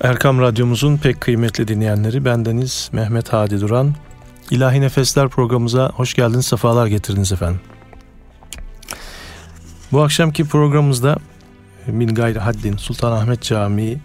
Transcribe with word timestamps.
Erkam 0.00 0.40
Radyomuzun 0.40 0.96
pek 0.96 1.20
kıymetli 1.20 1.68
dinleyenleri 1.68 2.24
bendeniz 2.24 2.90
Mehmet 2.92 3.32
Hadi 3.32 3.60
Duran. 3.60 3.94
İlahi 4.50 4.80
Nefesler 4.80 5.28
programımıza 5.28 5.90
hoş 5.94 6.14
geldiniz, 6.14 6.46
sefalar 6.46 6.86
getirdiniz 6.86 7.32
efendim. 7.32 7.60
Bu 9.92 10.02
akşamki 10.02 10.44
programımızda 10.48 11.16
Min 11.86 12.14
Gayri 12.14 12.38
Haddin 12.38 12.76
Sultanahmet 12.76 13.42
Camii 13.42 13.98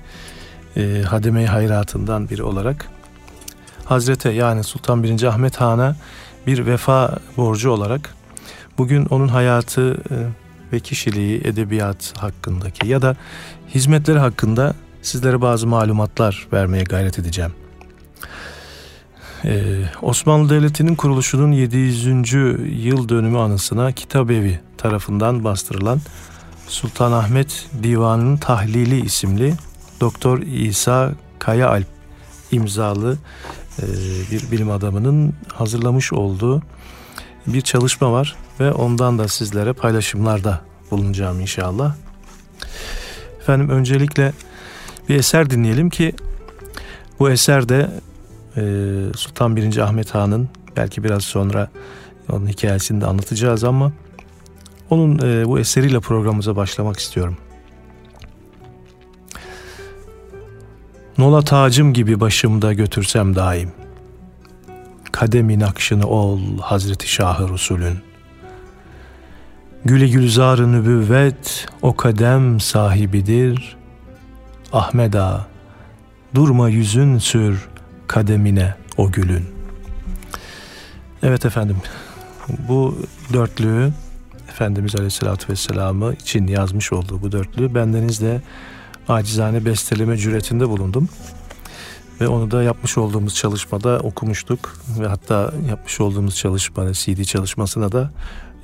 e, 0.77 1.03
Hademe-i 1.07 1.47
Hayratından 1.47 2.29
biri 2.29 2.43
olarak 2.43 2.89
Hazrete 3.85 4.31
yani 4.31 4.63
Sultan 4.63 5.03
1. 5.03 5.23
Ahmet 5.23 5.61
Han'a 5.61 5.95
bir 6.47 6.65
vefa 6.65 7.17
borcu 7.37 7.71
olarak 7.71 8.15
bugün 8.77 9.05
onun 9.05 9.27
hayatı 9.27 9.97
e, 10.11 10.15
ve 10.73 10.79
kişiliği, 10.79 11.41
edebiyat 11.43 12.13
hakkındaki 12.17 12.87
ya 12.87 13.01
da 13.01 13.15
hizmetleri 13.75 14.19
hakkında 14.19 14.73
sizlere 15.05 15.41
bazı 15.41 15.67
malumatlar 15.67 16.47
vermeye 16.53 16.83
gayret 16.83 17.19
edeceğim. 17.19 17.51
Ee, 19.45 19.83
Osmanlı 20.01 20.49
Devleti'nin 20.49 20.95
kuruluşunun 20.95 21.51
700. 21.51 22.33
yıl 22.85 23.09
dönümü 23.09 23.37
anısına 23.37 23.91
Kitabevi 23.91 24.59
tarafından 24.77 25.43
bastırılan 25.43 26.01
Sultanahmet 26.67 27.67
Divanı'nın 27.83 28.37
Tahlili 28.37 29.05
isimli 29.05 29.53
Doktor 30.01 30.39
İsa 30.39 31.11
Kaya 31.39 31.69
Alp 31.69 31.87
imzalı 32.51 33.17
e, 33.79 33.83
bir 34.31 34.51
bilim 34.51 34.71
adamının 34.71 35.33
hazırlamış 35.53 36.13
olduğu 36.13 36.61
bir 37.47 37.61
çalışma 37.61 38.11
var 38.11 38.35
ve 38.59 38.71
ondan 38.71 39.19
da 39.19 39.27
sizlere 39.27 39.73
paylaşımlarda 39.73 40.61
bulunacağım 40.91 41.39
inşallah. 41.39 41.95
Efendim 43.39 43.69
öncelikle 43.69 44.33
bir 45.09 45.15
eser 45.15 45.49
dinleyelim 45.49 45.89
ki 45.89 46.15
bu 47.19 47.29
eser 47.29 47.69
de 47.69 47.89
e, 48.57 48.61
Sultan 49.15 49.55
1. 49.55 49.77
Ahmet 49.77 50.15
Han'ın 50.15 50.49
belki 50.77 51.03
biraz 51.03 51.23
sonra 51.23 51.69
onun 52.31 52.47
hikayesini 52.47 53.01
de 53.01 53.05
anlatacağız 53.05 53.63
ama 53.63 53.91
onun 54.89 55.19
e, 55.19 55.47
bu 55.47 55.59
eseriyle 55.59 55.99
programımıza 55.99 56.55
başlamak 56.55 56.99
istiyorum. 56.99 57.37
Nola 61.17 61.41
tacım 61.41 61.93
gibi 61.93 62.19
başımda 62.19 62.73
götürsem 62.73 63.35
daim. 63.35 63.71
Kademin 65.11 65.61
akşını 65.61 66.07
ol 66.07 66.39
Hazreti 66.61 67.09
Şahı 67.09 67.53
Resulün. 67.53 67.97
Güle 69.85 70.07
gülzar 70.07 70.71
nübüvvet 70.71 71.67
o 71.81 71.95
kadem 71.95 72.59
sahibidir. 72.59 73.77
Ahmeda 74.75 75.47
durma 76.33 76.69
yüzün 76.69 77.17
sür 77.17 77.67
kademine 78.07 78.75
o 78.97 79.11
gülün. 79.11 79.45
Evet 81.23 81.45
efendim 81.45 81.77
bu 82.67 82.97
dörtlüğü 83.33 83.93
Efendimiz 84.49 84.95
Aleyhisselatü 84.95 85.49
Vesselam'ı 85.49 86.13
için 86.13 86.47
yazmış 86.47 86.93
olduğu 86.93 87.21
bu 87.21 87.31
dörtlüğü 87.31 87.75
bendeniz 87.75 88.21
de 88.21 88.41
acizane 89.07 89.65
besteleme 89.65 90.17
cüretinde 90.17 90.69
bulundum. 90.69 91.09
Ve 92.21 92.27
onu 92.27 92.51
da 92.51 92.63
yapmış 92.63 92.97
olduğumuz 92.97 93.35
çalışmada 93.35 93.99
okumuştuk 93.99 94.75
ve 94.99 95.07
hatta 95.07 95.53
yapmış 95.69 96.01
olduğumuz 96.01 96.35
çalışmada 96.35 96.93
CD 96.93 97.23
çalışmasına 97.23 97.91
da 97.91 98.11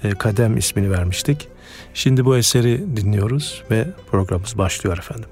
e, 0.04 0.10
Kadem 0.10 0.58
ismini 0.58 0.92
vermiştik. 0.92 1.48
Şimdi 1.94 2.26
bu 2.26 2.38
eseri 2.38 2.98
dinliyoruz 2.98 3.64
ve 3.72 3.88
programımız 4.12 4.58
başlıyor 4.58 4.98
efendim. 4.98 5.30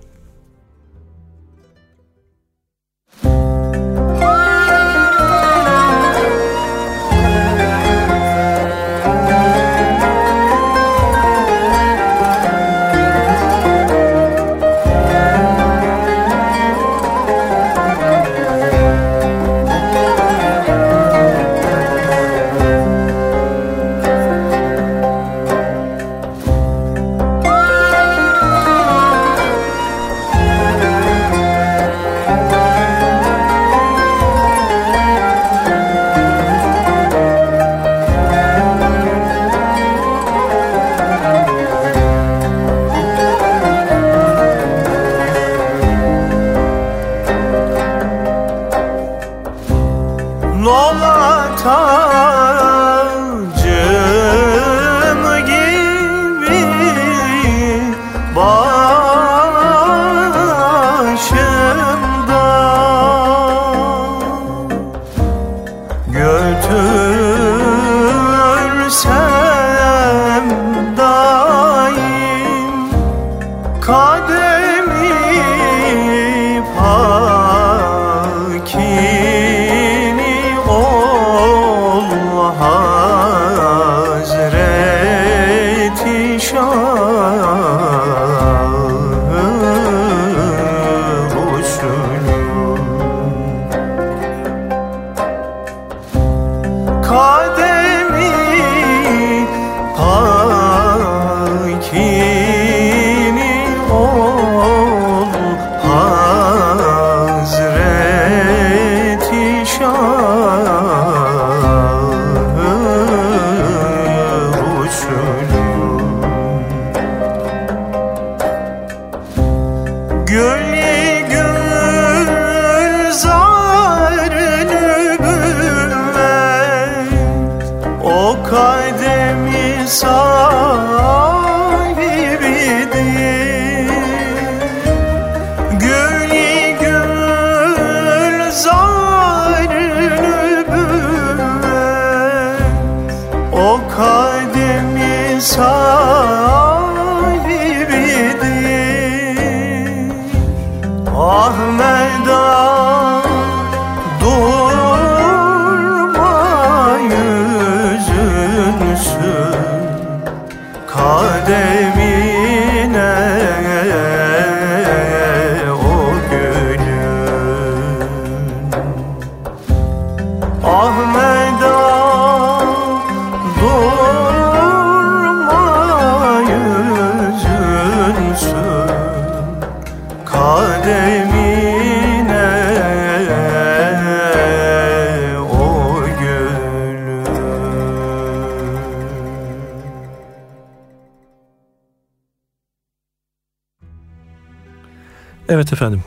Evet 195.59 195.73
efendim. 195.73 196.03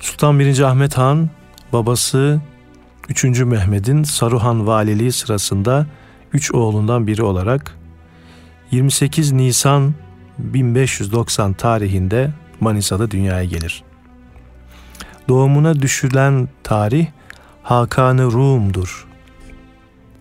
Sultan 0.00 0.38
1. 0.38 0.60
Ahmet 0.60 0.98
Han 0.98 1.30
babası 1.72 2.40
3. 3.08 3.24
Mehmet'in 3.24 4.02
Saruhan 4.02 4.66
valiliği 4.66 5.12
sırasında 5.12 5.86
3 6.32 6.54
oğlundan 6.54 7.06
biri 7.06 7.22
olarak 7.22 7.76
28 8.70 9.32
Nisan 9.32 9.94
1590 10.38 11.52
tarihinde 11.52 12.30
Manisa'da 12.60 13.10
dünyaya 13.10 13.44
gelir. 13.44 13.82
Doğumuna 15.28 15.82
düşülen 15.82 16.48
tarih 16.62 17.06
Hakan-ı 17.62 18.32
Rum'dur. 18.32 19.06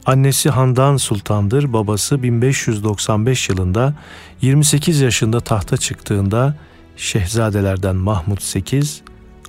Annesi 0.06 0.50
Handan 0.50 0.98
Sultan'dır. 0.98 1.74
Babası 1.74 2.24
1595 2.24 3.50
yılında 3.50 3.94
28 4.42 5.02
yaşında 5.02 5.40
tahta 5.40 5.78
çıktığında 5.78 6.56
şehzadelerden 6.98 7.96
Mahmut 7.96 8.44
8, 8.44 9.02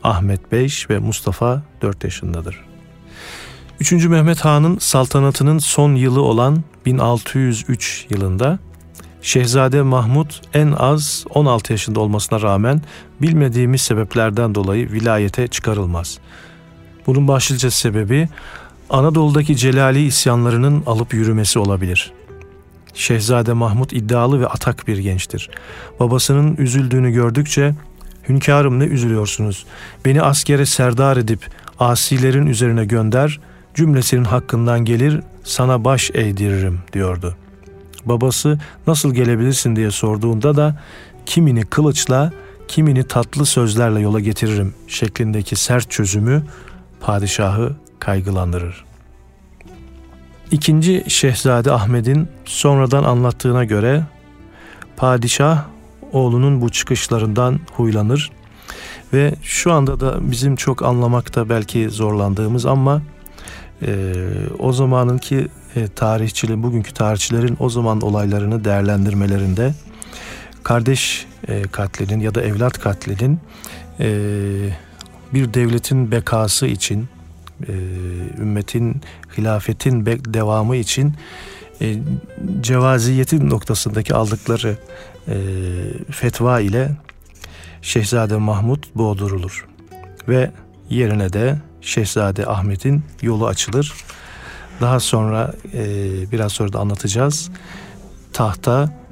Ahmet 0.04 0.52
5 0.52 0.90
ve 0.90 0.98
Mustafa 0.98 1.62
4 1.82 2.04
yaşındadır. 2.04 2.64
3. 3.80 3.92
Mehmet 3.92 4.40
Han'ın 4.40 4.78
saltanatının 4.78 5.58
son 5.58 5.94
yılı 5.94 6.22
olan 6.22 6.62
1603 6.86 8.06
yılında 8.10 8.58
Şehzade 9.22 9.82
Mahmut 9.82 10.40
en 10.54 10.72
az 10.72 11.24
16 11.30 11.72
yaşında 11.72 12.00
olmasına 12.00 12.40
rağmen 12.40 12.82
bilmediğimiz 13.20 13.80
sebeplerden 13.80 14.54
dolayı 14.54 14.92
vilayete 14.92 15.48
çıkarılmaz. 15.48 16.18
Bunun 17.06 17.28
başlıca 17.28 17.70
sebebi 17.70 18.28
Anadolu'daki 18.90 19.56
Celali 19.56 20.04
isyanlarının 20.04 20.82
alıp 20.86 21.14
yürümesi 21.14 21.58
olabilir. 21.58 22.12
Şehzade 22.94 23.52
Mahmut 23.52 23.92
iddialı 23.92 24.40
ve 24.40 24.46
atak 24.46 24.88
bir 24.88 24.98
gençtir. 24.98 25.50
Babasının 26.00 26.56
üzüldüğünü 26.56 27.10
gördükçe 27.10 27.74
Hünkârım 28.28 28.80
ne 28.80 28.84
üzülüyorsunuz? 28.84 29.66
Beni 30.04 30.22
askere 30.22 30.66
serdar 30.66 31.16
edip 31.16 31.46
asilerin 31.78 32.46
üzerine 32.46 32.84
gönder, 32.84 33.40
cümlesinin 33.74 34.24
hakkından 34.24 34.84
gelir, 34.84 35.20
sana 35.44 35.84
baş 35.84 36.10
eğdiririm 36.14 36.80
diyordu. 36.92 37.36
Babası 38.04 38.58
nasıl 38.86 39.14
gelebilirsin 39.14 39.76
diye 39.76 39.90
sorduğunda 39.90 40.56
da 40.56 40.80
kimini 41.26 41.64
kılıçla, 41.64 42.32
kimini 42.68 43.04
tatlı 43.04 43.46
sözlerle 43.46 44.00
yola 44.00 44.20
getiririm 44.20 44.74
şeklindeki 44.88 45.56
sert 45.56 45.90
çözümü 45.90 46.42
padişahı 47.00 47.76
kaygılandırır. 47.98 48.84
İkinci 50.52 51.04
Şehzade 51.08 51.72
Ahmet'in 51.72 52.28
sonradan 52.44 53.04
anlattığına 53.04 53.64
göre 53.64 54.02
padişah 54.96 55.64
oğlunun 56.12 56.60
bu 56.60 56.70
çıkışlarından 56.70 57.60
huylanır 57.72 58.30
ve 59.12 59.34
şu 59.42 59.72
anda 59.72 60.00
da 60.00 60.30
bizim 60.30 60.56
çok 60.56 60.82
anlamakta 60.82 61.48
belki 61.48 61.90
zorlandığımız 61.90 62.66
ama 62.66 63.02
e, 63.82 64.14
o 64.58 64.72
zamanınki 64.72 65.48
e, 65.76 65.88
tarihçilerin, 65.88 66.62
bugünkü 66.62 66.94
tarihçilerin 66.94 67.56
o 67.60 67.70
zaman 67.70 68.00
olaylarını 68.00 68.64
değerlendirmelerinde 68.64 69.74
kardeş 70.62 71.26
e, 71.48 71.62
katlinin 71.62 72.20
ya 72.20 72.34
da 72.34 72.42
evlat 72.42 72.78
katlinin 72.78 73.40
e, 74.00 74.08
bir 75.34 75.54
devletin 75.54 76.10
bekası 76.10 76.66
için, 76.66 77.08
e, 77.68 77.72
ümmetin, 78.38 79.00
hilafetin 79.38 80.06
devamı 80.06 80.76
için 80.76 81.14
e, 81.80 81.96
cevaziyetin 82.60 83.50
noktasındaki 83.50 84.14
aldıkları 84.14 84.76
e, 85.28 85.36
fetva 86.10 86.60
ile 86.60 86.90
Şehzade 87.82 88.36
Mahmud 88.36 88.84
boğdurulur 88.94 89.66
ve 90.28 90.50
yerine 90.90 91.32
de 91.32 91.58
Şehzade 91.80 92.46
Ahmet'in 92.46 93.02
yolu 93.22 93.46
açılır. 93.46 93.94
Daha 94.80 95.00
sonra 95.00 95.54
e, 95.74 95.84
biraz 96.32 96.52
sonra 96.52 96.72
da 96.72 96.78
anlatacağız. 96.78 97.50
Tahta 98.32 99.02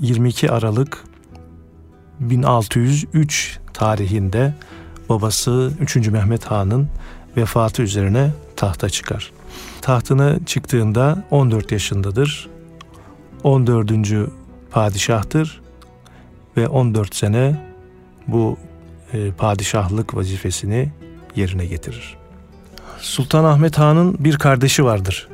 22 0.00 0.50
Aralık 0.50 1.04
1603 2.20 3.58
tarihinde 3.74 4.54
babası 5.08 5.72
3. 5.80 5.96
Mehmet 5.96 6.44
Han'ın 6.44 6.88
vefatı 7.36 7.82
üzerine 7.82 8.30
tahta 8.56 8.90
çıkar. 8.90 9.32
Tahtına 9.88 10.38
çıktığında 10.46 11.24
14 11.30 11.72
yaşındadır. 11.72 12.48
14. 13.42 13.90
padişahtır 14.70 15.60
ve 16.56 16.68
14 16.68 17.14
sene 17.14 17.60
bu 18.26 18.56
e, 19.12 19.30
padişahlık 19.30 20.14
vazifesini 20.14 20.92
yerine 21.36 21.66
getirir. 21.66 22.16
Sultan 22.98 23.44
Ahmet 23.44 23.78
Han'ın 23.78 24.16
bir 24.18 24.36
kardeşi 24.36 24.84
vardır. 24.84 25.28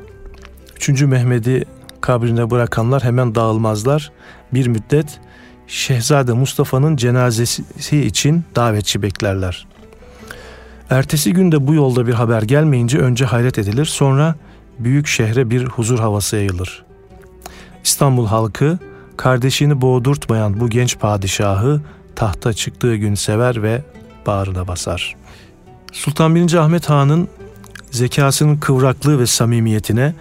Üçüncü 0.76 1.06
Mehmet'i 1.06 1.64
kabrine 2.00 2.50
bırakanlar 2.50 3.02
hemen 3.04 3.34
dağılmazlar. 3.34 4.12
Bir 4.52 4.66
müddet 4.66 5.20
Şehzade 5.66 6.32
Mustafa'nın 6.32 6.96
cenazesi 6.96 8.04
için 8.04 8.44
davetçi 8.56 9.02
beklerler. 9.02 9.66
Ertesi 10.90 11.32
günde 11.32 11.66
bu 11.66 11.74
yolda 11.74 12.06
bir 12.06 12.14
haber 12.14 12.42
gelmeyince 12.42 12.98
önce 12.98 13.24
hayret 13.24 13.58
edilir, 13.58 13.84
sonra 13.84 14.34
büyük 14.78 15.06
şehre 15.06 15.50
bir 15.50 15.64
huzur 15.64 15.98
havası 15.98 16.36
yayılır. 16.36 16.84
İstanbul 17.84 18.26
halkı 18.26 18.78
kardeşini 19.16 19.80
boğdurtmayan 19.80 20.60
bu 20.60 20.70
genç 20.70 20.98
padişahı 20.98 21.80
tahta 22.16 22.52
çıktığı 22.52 22.96
gün 22.96 23.14
sever 23.14 23.62
ve 23.62 23.82
bağrına 24.26 24.68
basar. 24.68 25.16
Sultan 25.92 26.34
1. 26.34 26.54
Ahmet 26.54 26.90
Han'ın 26.90 27.28
zekasının 27.90 28.56
kıvraklığı 28.56 29.18
ve 29.18 29.26
samimiyetine 29.26 30.14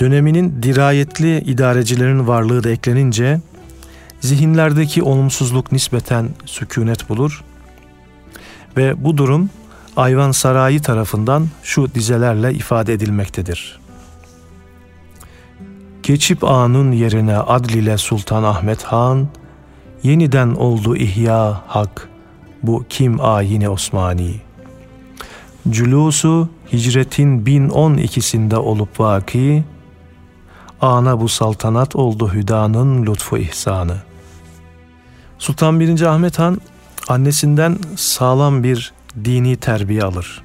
döneminin 0.00 0.62
dirayetli 0.62 1.38
idarecilerin 1.38 2.26
varlığı 2.26 2.64
da 2.64 2.70
eklenince 2.70 3.40
zihinlerdeki 4.20 5.02
olumsuzluk 5.02 5.72
nispeten 5.72 6.28
sükunet 6.44 7.08
bulur 7.08 7.44
ve 8.76 9.04
bu 9.04 9.16
durum 9.16 9.50
Ayvan 9.96 10.32
Sarayı 10.32 10.82
tarafından 10.82 11.48
şu 11.62 11.94
dizelerle 11.94 12.54
ifade 12.54 12.92
edilmektedir. 12.92 13.78
Geçip 16.08 16.44
anın 16.44 16.92
yerine 16.92 17.36
adl 17.36 17.72
ile 17.72 17.98
Sultan 17.98 18.42
Ahmet 18.42 18.84
Han, 18.84 19.28
yeniden 20.02 20.48
oldu 20.48 20.96
ihya 20.96 21.62
hak, 21.66 22.08
bu 22.62 22.84
kim 22.88 23.20
ayini 23.20 23.68
Osmani. 23.68 24.34
Culusu 25.70 26.48
hicretin 26.72 27.44
1012'sinde 27.44 28.56
olup 28.56 29.00
vaki, 29.00 29.64
ana 30.80 31.20
bu 31.20 31.28
saltanat 31.28 31.96
oldu 31.96 32.32
hüdanın 32.32 33.06
lütfu 33.06 33.38
ihsanı. 33.38 33.96
Sultan 35.38 35.80
1. 35.80 36.02
Ahmet 36.02 36.38
Han 36.38 36.60
annesinden 37.08 37.78
sağlam 37.96 38.62
bir 38.62 38.92
dini 39.24 39.56
terbiye 39.56 40.02
alır. 40.02 40.42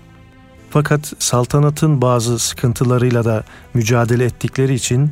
Fakat 0.70 1.14
saltanatın 1.20 2.02
bazı 2.02 2.40
sıkıntılarıyla 2.40 3.26
da 3.26 3.44
mücadele 3.74 4.26
ettikleri 4.26 4.74
için 4.74 5.12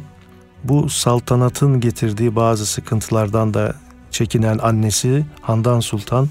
bu 0.63 0.89
saltanatın 0.89 1.79
getirdiği 1.79 2.35
bazı 2.35 2.65
sıkıntılardan 2.65 3.53
da 3.53 3.75
çekinen 4.11 4.57
annesi 4.57 5.25
Handan 5.41 5.79
Sultan 5.79 6.29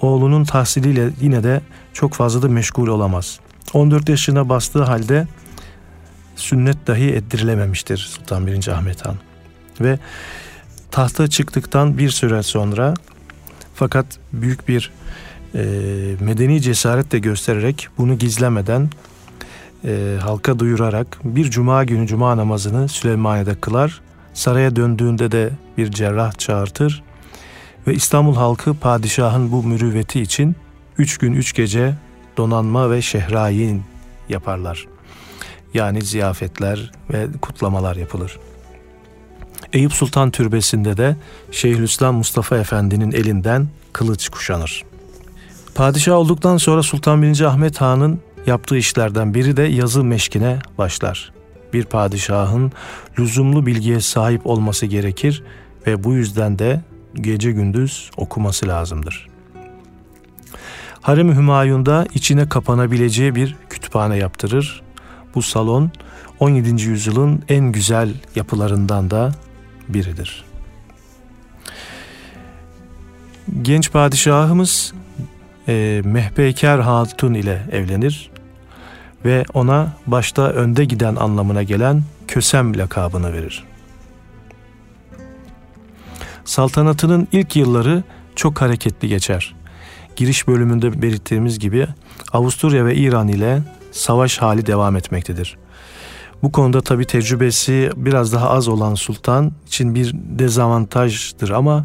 oğlunun 0.00 0.44
tahsiliyle 0.44 1.10
yine 1.20 1.44
de 1.44 1.60
çok 1.92 2.14
fazla 2.14 2.42
da 2.42 2.48
meşgul 2.48 2.86
olamaz. 2.86 3.40
14 3.74 4.08
yaşına 4.08 4.48
bastığı 4.48 4.82
halde 4.82 5.26
sünnet 6.36 6.86
dahi 6.86 7.08
ettirilememiştir 7.10 7.98
Sultan 7.98 8.46
1. 8.46 8.68
Ahmet 8.68 9.06
Han. 9.06 9.16
Ve 9.80 9.98
tahta 10.90 11.28
çıktıktan 11.28 11.98
bir 11.98 12.10
süre 12.10 12.42
sonra 12.42 12.94
fakat 13.74 14.06
büyük 14.32 14.68
bir 14.68 14.92
e, 15.54 15.60
medeni 16.20 16.62
cesaret 16.62 17.12
de 17.12 17.18
göstererek 17.18 17.88
bunu 17.98 18.18
gizlemeden 18.18 18.90
e, 19.84 20.18
halka 20.22 20.58
duyurarak 20.58 21.18
bir 21.24 21.50
cuma 21.50 21.84
günü 21.84 22.06
cuma 22.06 22.36
namazını 22.36 22.88
Süleymaniye'de 22.88 23.54
kılar. 23.54 24.00
Saraya 24.34 24.76
döndüğünde 24.76 25.32
de 25.32 25.50
bir 25.78 25.90
cerrah 25.90 26.32
çağırtır 26.38 27.02
ve 27.86 27.94
İstanbul 27.94 28.36
halkı 28.36 28.74
padişahın 28.74 29.52
bu 29.52 29.62
mürüvveti 29.62 30.20
için 30.20 30.56
üç 30.98 31.18
gün 31.18 31.32
üç 31.32 31.54
gece 31.54 31.94
donanma 32.36 32.90
ve 32.90 33.02
şehrayin 33.02 33.82
yaparlar. 34.28 34.86
Yani 35.74 36.02
ziyafetler 36.02 36.92
ve 37.12 37.26
kutlamalar 37.42 37.96
yapılır. 37.96 38.38
Eyüp 39.72 39.92
Sultan 39.92 40.30
Türbesi'nde 40.30 40.96
de 40.96 41.16
Şeyhülislam 41.50 42.14
Mustafa 42.14 42.58
Efendi'nin 42.58 43.12
elinden 43.12 43.68
kılıç 43.92 44.28
kuşanır. 44.28 44.84
Padişah 45.74 46.14
olduktan 46.14 46.56
sonra 46.56 46.82
Sultan 46.82 47.22
1. 47.22 47.40
Ahmet 47.40 47.80
Han'ın 47.80 48.20
yaptığı 48.46 48.76
işlerden 48.76 49.34
biri 49.34 49.56
de 49.56 49.62
yazı 49.62 50.04
meşkine 50.04 50.58
başlar. 50.78 51.32
Bir 51.72 51.84
padişahın 51.84 52.72
lüzumlu 53.18 53.66
bilgiye 53.66 54.00
sahip 54.00 54.46
olması 54.46 54.86
gerekir 54.86 55.42
ve 55.86 56.04
bu 56.04 56.14
yüzden 56.14 56.58
de 56.58 56.80
gece 57.14 57.52
gündüz 57.52 58.10
okuması 58.16 58.68
lazımdır. 58.68 59.28
Harem-i 61.00 61.34
Hümayun'da 61.34 62.06
içine 62.14 62.48
kapanabileceği 62.48 63.34
bir 63.34 63.56
kütüphane 63.70 64.16
yaptırır. 64.16 64.82
Bu 65.34 65.42
salon 65.42 65.90
17. 66.40 66.82
yüzyılın 66.82 67.42
en 67.48 67.72
güzel 67.72 68.14
yapılarından 68.34 69.10
da 69.10 69.32
biridir. 69.88 70.44
Genç 73.62 73.92
padişahımız 73.92 74.92
e, 75.70 76.02
Mehpeyker 76.04 76.78
Hatun 76.78 77.34
ile 77.34 77.62
evlenir 77.72 78.30
ve 79.24 79.44
ona 79.54 79.92
başta 80.06 80.42
önde 80.42 80.84
giden 80.84 81.16
anlamına 81.16 81.62
gelen 81.62 82.02
Kösem 82.28 82.78
lakabını 82.78 83.32
verir. 83.32 83.64
Saltanatının 86.44 87.28
ilk 87.32 87.56
yılları 87.56 88.02
çok 88.36 88.60
hareketli 88.60 89.08
geçer. 89.08 89.54
Giriş 90.16 90.48
bölümünde 90.48 91.02
belirttiğimiz 91.02 91.58
gibi 91.58 91.86
Avusturya 92.32 92.86
ve 92.86 92.94
İran 92.94 93.28
ile 93.28 93.62
savaş 93.92 94.38
hali 94.38 94.66
devam 94.66 94.96
etmektedir. 94.96 95.56
Bu 96.42 96.52
konuda 96.52 96.80
tabi 96.80 97.04
tecrübesi 97.04 97.90
biraz 97.96 98.32
daha 98.32 98.50
az 98.50 98.68
olan 98.68 98.94
sultan 98.94 99.52
için 99.66 99.94
bir 99.94 100.14
dezavantajdır 100.14 101.50
ama 101.50 101.84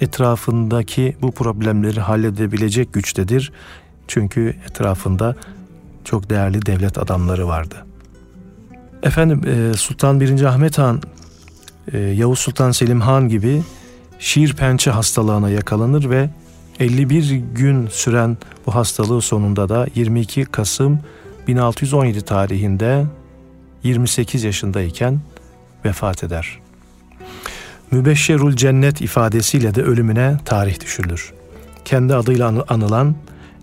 etrafındaki 0.00 1.16
bu 1.22 1.32
problemleri 1.32 2.00
halledebilecek 2.00 2.92
güçtedir. 2.92 3.52
Çünkü 4.08 4.56
etrafında 4.70 5.36
çok 6.04 6.30
değerli 6.30 6.66
devlet 6.66 6.98
adamları 6.98 7.48
vardı. 7.48 7.86
Efendim 9.02 9.42
e, 9.46 9.76
Sultan 9.76 10.20
1. 10.20 10.42
Ahmet 10.42 10.78
Han, 10.78 11.02
e, 11.92 11.98
Yavuz 11.98 12.38
Sultan 12.38 12.70
Selim 12.70 13.00
Han 13.00 13.28
gibi 13.28 13.62
şiir 14.18 14.54
pençe 14.54 14.90
hastalığına 14.90 15.50
yakalanır 15.50 16.10
ve 16.10 16.30
51 16.80 17.30
gün 17.54 17.86
süren 17.86 18.36
bu 18.66 18.74
hastalığı 18.74 19.22
sonunda 19.22 19.68
da 19.68 19.86
22 19.94 20.44
Kasım 20.44 21.00
1617 21.48 22.22
tarihinde 22.22 23.06
28 23.82 24.44
yaşındayken 24.44 25.20
vefat 25.84 26.24
eder. 26.24 26.58
Mübeşşerul 27.90 28.56
cennet 28.56 29.00
ifadesiyle 29.00 29.74
de 29.74 29.82
ölümüne 29.82 30.36
tarih 30.44 30.80
düşülür. 30.80 31.32
Kendi 31.84 32.14
adıyla 32.14 32.64
anılan 32.68 33.14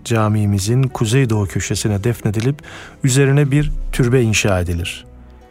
camimizin 0.05 0.83
kuzeydoğu 0.83 1.45
köşesine 1.45 2.03
defnedilip 2.03 2.61
üzerine 3.03 3.51
bir 3.51 3.71
türbe 3.91 4.21
inşa 4.21 4.59
edilir. 4.59 5.05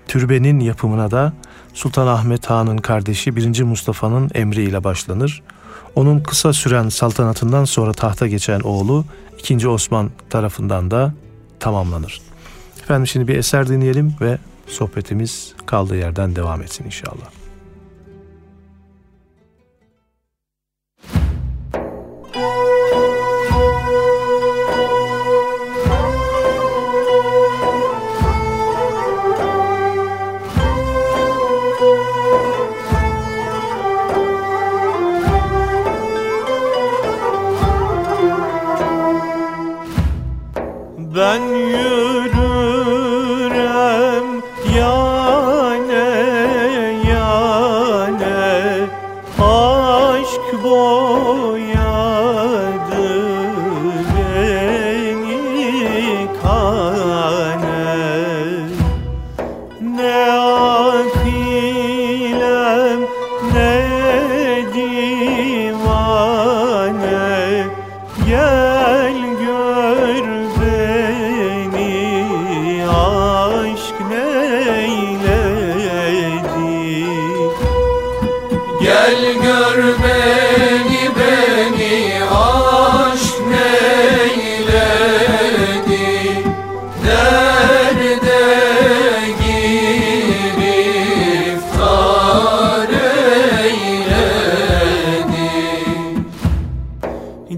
Türbenin 0.08 0.60
yapımına 0.60 1.10
da 1.10 1.32
Sultan 1.74 2.06
Ahmet 2.06 2.50
Han'ın 2.50 2.78
kardeşi 2.78 3.36
1. 3.36 3.62
Mustafa'nın 3.62 4.30
emriyle 4.34 4.84
başlanır. 4.84 5.42
Onun 5.94 6.20
kısa 6.20 6.52
süren 6.52 6.88
saltanatından 6.88 7.64
sonra 7.64 7.92
tahta 7.92 8.26
geçen 8.26 8.60
oğlu 8.60 9.04
2. 9.38 9.68
Osman 9.68 10.10
tarafından 10.30 10.90
da 10.90 11.14
tamamlanır. 11.60 12.20
Efendim 12.82 13.06
şimdi 13.06 13.28
bir 13.28 13.36
eser 13.36 13.68
dinleyelim 13.68 14.14
ve 14.20 14.38
sohbetimiz 14.66 15.54
kaldığı 15.66 15.96
yerden 15.96 16.36
devam 16.36 16.62
etsin 16.62 16.84
inşallah. 16.84 17.43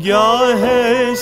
या 0.06 0.54
है 0.58 1.14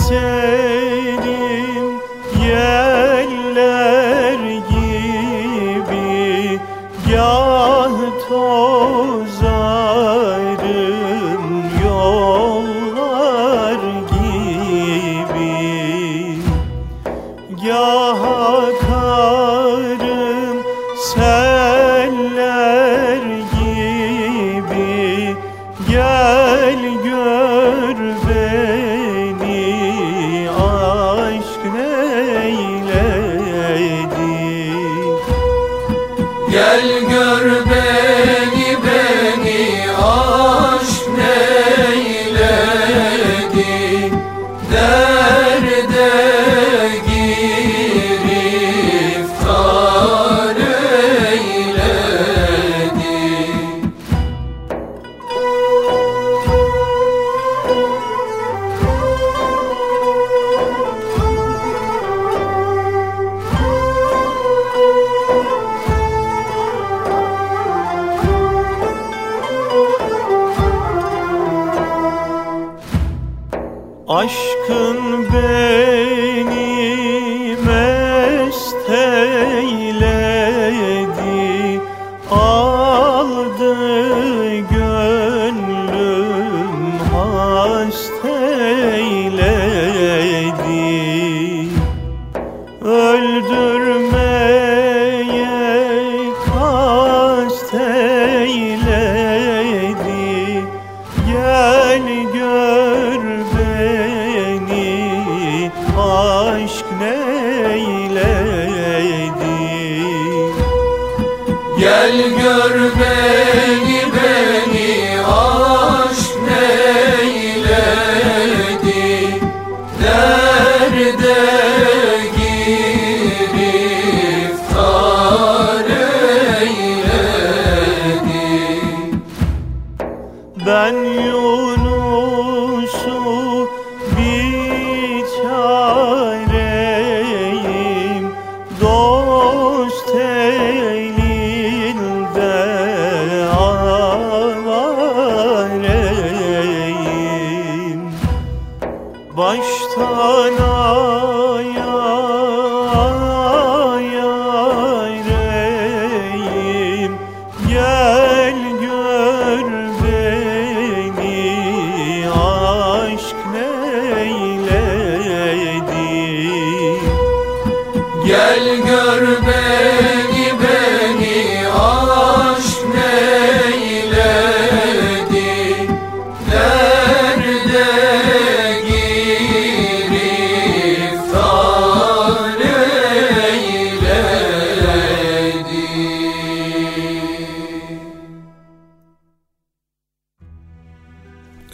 Yeah. 93.17 94.54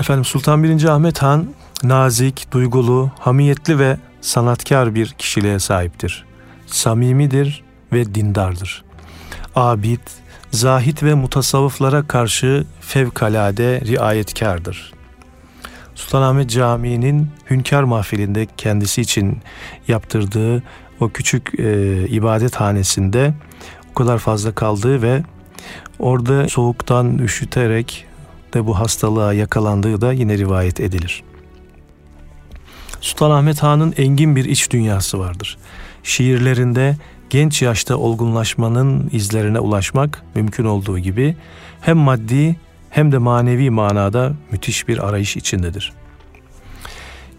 Efendim 0.00 0.25
Sultan 0.25 0.64
1. 0.64 0.85
Ahmet 0.85 1.23
Han 1.23 1.47
nazik, 1.83 2.52
duygulu, 2.52 3.11
hamiyetli 3.19 3.78
ve 3.78 3.97
sanatkar 4.21 4.95
bir 4.95 5.09
kişiliğe 5.09 5.59
sahiptir. 5.59 6.25
Samimidir 6.66 7.62
ve 7.92 8.14
dindardır. 8.14 8.85
Abid, 9.57 10.00
zahit 10.50 11.02
ve 11.02 11.14
mutasavvıflara 11.14 12.02
karşı 12.02 12.64
fevkalade 12.80 13.80
riayetkardır. 13.80 14.92
Sultanahmet 15.95 16.50
Camii'nin 16.50 17.30
Hünkar 17.50 17.83
Mahfili'nde 17.83 18.47
kendisi 18.57 19.00
için 19.00 19.38
yaptırdığı 19.88 20.62
o 21.00 21.09
küçük 21.09 21.61
e, 21.61 22.09
ibadet 22.09 22.57
hanesinde 22.57 23.35
o 23.90 23.95
kadar 23.95 24.19
fazla 24.19 24.54
kaldığı 24.54 25.02
ve 25.02 25.23
orada 25.99 26.49
soğuktan 26.49 27.19
üşüterek 27.19 28.09
de 28.54 28.66
bu 28.66 28.78
hastalığa 28.78 29.33
yakalandığı 29.33 30.00
da 30.00 30.12
yine 30.12 30.38
rivayet 30.38 30.80
edilir. 30.80 31.23
Sultanahmet 33.00 33.62
Han'ın 33.62 33.95
engin 33.97 34.37
bir 34.37 34.45
iç 34.45 34.71
dünyası 34.71 35.19
vardır. 35.19 35.59
Şiirlerinde 36.02 36.97
genç 37.30 37.62
yaşta 37.62 37.97
olgunlaşmanın 37.97 39.08
izlerine 39.13 39.58
ulaşmak 39.58 40.23
mümkün 40.34 40.65
olduğu 40.65 40.99
gibi 40.99 41.36
hem 41.80 41.97
maddi 41.97 42.56
hem 42.91 43.13
de 43.13 43.19
manevi 43.19 43.71
manada 43.71 44.32
müthiş 44.52 44.89
bir 44.89 45.08
arayış 45.08 45.36
içindedir. 45.36 45.93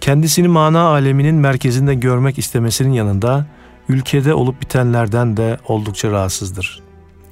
Kendisini 0.02 0.48
mana 0.48 0.82
aleminin 0.82 1.36
merkezinde 1.36 1.96
görmek 1.96 2.38
istemesinin 2.38 2.94
yanında 2.94 3.46
ülkede 3.90 4.34
olup 4.34 4.62
bitenlerden 4.62 5.38
de 5.38 5.58
oldukça 5.68 6.12
rahatsızdır 6.12 6.91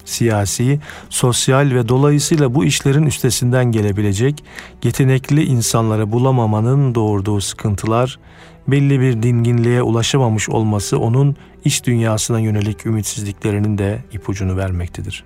siyasi, 0.10 0.80
sosyal 1.10 1.72
ve 1.76 1.90
dolayısıyla 1.90 2.56
bu 2.56 2.66
işlerin 2.66 3.06
üstesinden 3.06 3.66
gelebilecek 3.66 4.44
yetenekli 4.84 5.44
insanları 5.44 6.12
bulamamanın 6.12 6.96
doğurduğu 6.96 7.42
sıkıntılar, 7.42 8.20
belli 8.68 9.00
bir 9.00 9.24
dinginliğe 9.24 9.82
ulaşamamış 9.82 10.50
olması 10.50 11.00
onun 11.00 11.36
iç 11.66 11.84
dünyasına 11.84 12.40
yönelik 12.40 12.86
ümitsizliklerinin 12.86 13.78
de 13.78 14.00
ipucunu 14.14 14.58
vermektedir. 14.58 15.24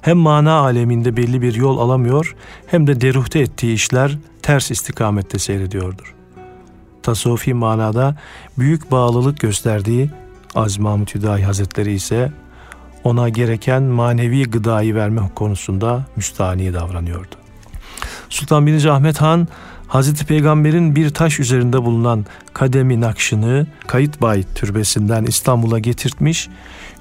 Hem 0.00 0.16
mana 0.16 0.52
aleminde 0.52 1.16
belli 1.16 1.42
bir 1.42 1.54
yol 1.54 1.78
alamıyor 1.78 2.36
hem 2.66 2.86
de 2.86 3.00
deruhte 3.00 3.38
ettiği 3.38 3.74
işler 3.74 4.18
ters 4.42 4.70
istikamette 4.70 5.38
seyrediyordur. 5.38 6.14
Tasavvufi 7.02 7.54
manada 7.54 8.16
büyük 8.58 8.90
bağlılık 8.90 9.40
gösterdiği 9.40 10.10
Aziz 10.54 10.78
Mahmut 10.78 11.14
Hüdayi 11.14 11.44
Hazretleri 11.44 11.92
ise 11.92 12.32
ona 13.04 13.28
gereken 13.28 13.82
manevi 13.82 14.50
gıdayı 14.50 14.94
verme 14.94 15.20
konusunda 15.34 16.04
müstahni 16.16 16.74
davranıyordu. 16.74 17.34
Sultan 18.28 18.66
1. 18.66 18.84
Ahmet 18.84 19.20
Han 19.20 19.48
Hazreti 19.88 20.26
Peygamber'in 20.26 20.96
bir 20.96 21.10
taş 21.10 21.40
üzerinde 21.40 21.82
bulunan 21.82 22.26
kademi 22.52 23.00
nakşını 23.00 23.66
Kayıtbay 23.86 24.44
türbesinden 24.54 25.24
İstanbul'a 25.24 25.78
getirtmiş 25.78 26.48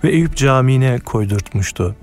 ve 0.03 0.11
Eyüp 0.11 0.35
Camii'ne 0.35 0.99
koydurtmuştu. 0.99 1.95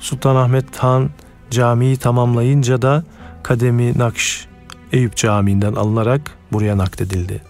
Sultan 0.00 0.36
Ahmet 0.36 0.76
Han 0.76 1.10
camiyi 1.50 1.96
tamamlayınca 1.96 2.82
da 2.82 3.04
kademi 3.42 3.98
nakş 3.98 4.46
Eyüp 4.92 5.16
Camii'nden 5.16 5.72
alınarak 5.72 6.30
buraya 6.52 6.78
nakledildi. 6.78 7.42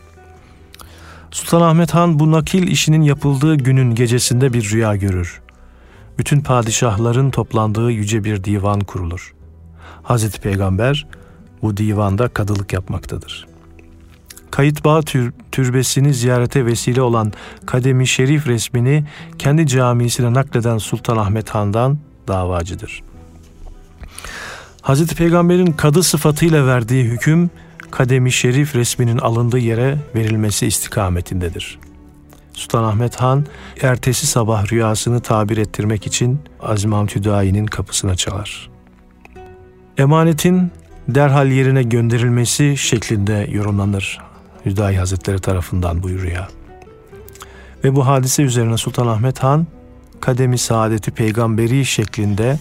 Sultan 1.31 1.61
Ahmet 1.61 1.95
Han 1.95 2.19
bu 2.19 2.33
nakil 2.33 2.69
işinin 2.69 3.03
yapıldığı 3.03 3.55
günün 3.55 3.95
gecesinde 3.95 4.53
bir 4.53 4.71
rüya 4.71 4.97
görür 4.97 5.41
bütün 6.19 6.41
padişahların 6.41 7.31
toplandığı 7.31 7.91
yüce 7.91 8.25
bir 8.25 8.45
divan 8.45 8.81
kurulur. 8.81 9.35
Hazreti 10.03 10.41
Peygamber 10.41 11.07
bu 11.63 11.77
divanda 11.77 12.29
kadılık 12.29 12.73
yapmaktadır. 12.73 13.47
Kayıtbağ 14.51 15.03
tür, 15.03 15.33
türbesini 15.53 16.15
ziyarete 16.15 16.67
vesile 16.67 17.03
olan 17.03 17.33
Kademi 17.67 18.07
Şerif 18.07 18.47
resmini 18.47 19.05
kendi 19.39 19.67
camisine 19.67 20.35
nakleden 20.35 20.79
Sultan 20.79 21.17
Ahmet 21.17 21.51
Han'dan 21.51 21.99
davacıdır. 22.29 23.03
Hazreti 24.83 25.15
Peygamber'in 25.15 25.73
kadı 25.73 26.03
sıfatıyla 26.03 26.67
verdiği 26.67 27.05
hüküm 27.05 27.51
Kademi 27.91 28.33
Şerif 28.33 28.75
resminin 28.75 29.19
alındığı 29.19 29.59
yere 29.59 29.99
verilmesi 30.15 30.67
istikametindedir. 30.67 31.79
Sultanahmet 32.57 33.17
Han 33.17 33.47
ertesi 33.83 34.27
sabah 34.27 34.73
rüyasını 34.73 35.21
tabir 35.21 35.57
ettirmek 35.57 36.07
için 36.07 36.41
Azimam 36.61 37.07
Tüdayi'nin 37.07 37.67
kapısına 37.67 38.17
çalar. 38.17 38.71
Emanetin 39.99 40.71
derhal 41.09 41.51
yerine 41.51 41.83
gönderilmesi 41.83 42.77
şeklinde 42.77 43.49
yorumlanır 43.51 44.19
Hüdayi 44.65 44.99
Hazretleri 44.99 45.41
tarafından 45.41 46.03
bu 46.03 46.09
rüya. 46.09 46.49
Ve 47.85 47.97
bu 47.97 48.07
hadise 48.07 48.43
üzerine 48.43 48.77
Sultanahmet 48.77 49.43
Han 49.43 49.67
kademi 50.21 50.59
saadeti 50.59 51.11
peygamberi 51.11 51.85
şeklinde 51.85 52.59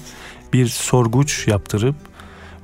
bir 0.54 0.68
sorguç 0.68 1.48
yaptırıp 1.48 1.96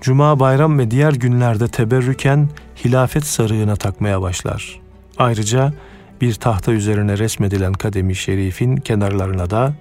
Cuma, 0.01 0.39
bayram 0.39 0.79
ve 0.79 0.91
diğer 0.91 1.13
günlerde 1.13 1.67
teberrüken 1.67 2.49
hilafet 2.85 3.25
sarığına 3.25 3.75
takmaya 3.75 4.21
başlar. 4.21 4.79
Ayrıca 5.17 5.73
bir 6.21 6.33
tahta 6.33 6.71
üzerine 6.71 7.17
resmedilen 7.17 7.73
kademi 7.73 8.15
şerifin 8.15 8.77
kenarlarına 8.77 9.49
da 9.49 9.73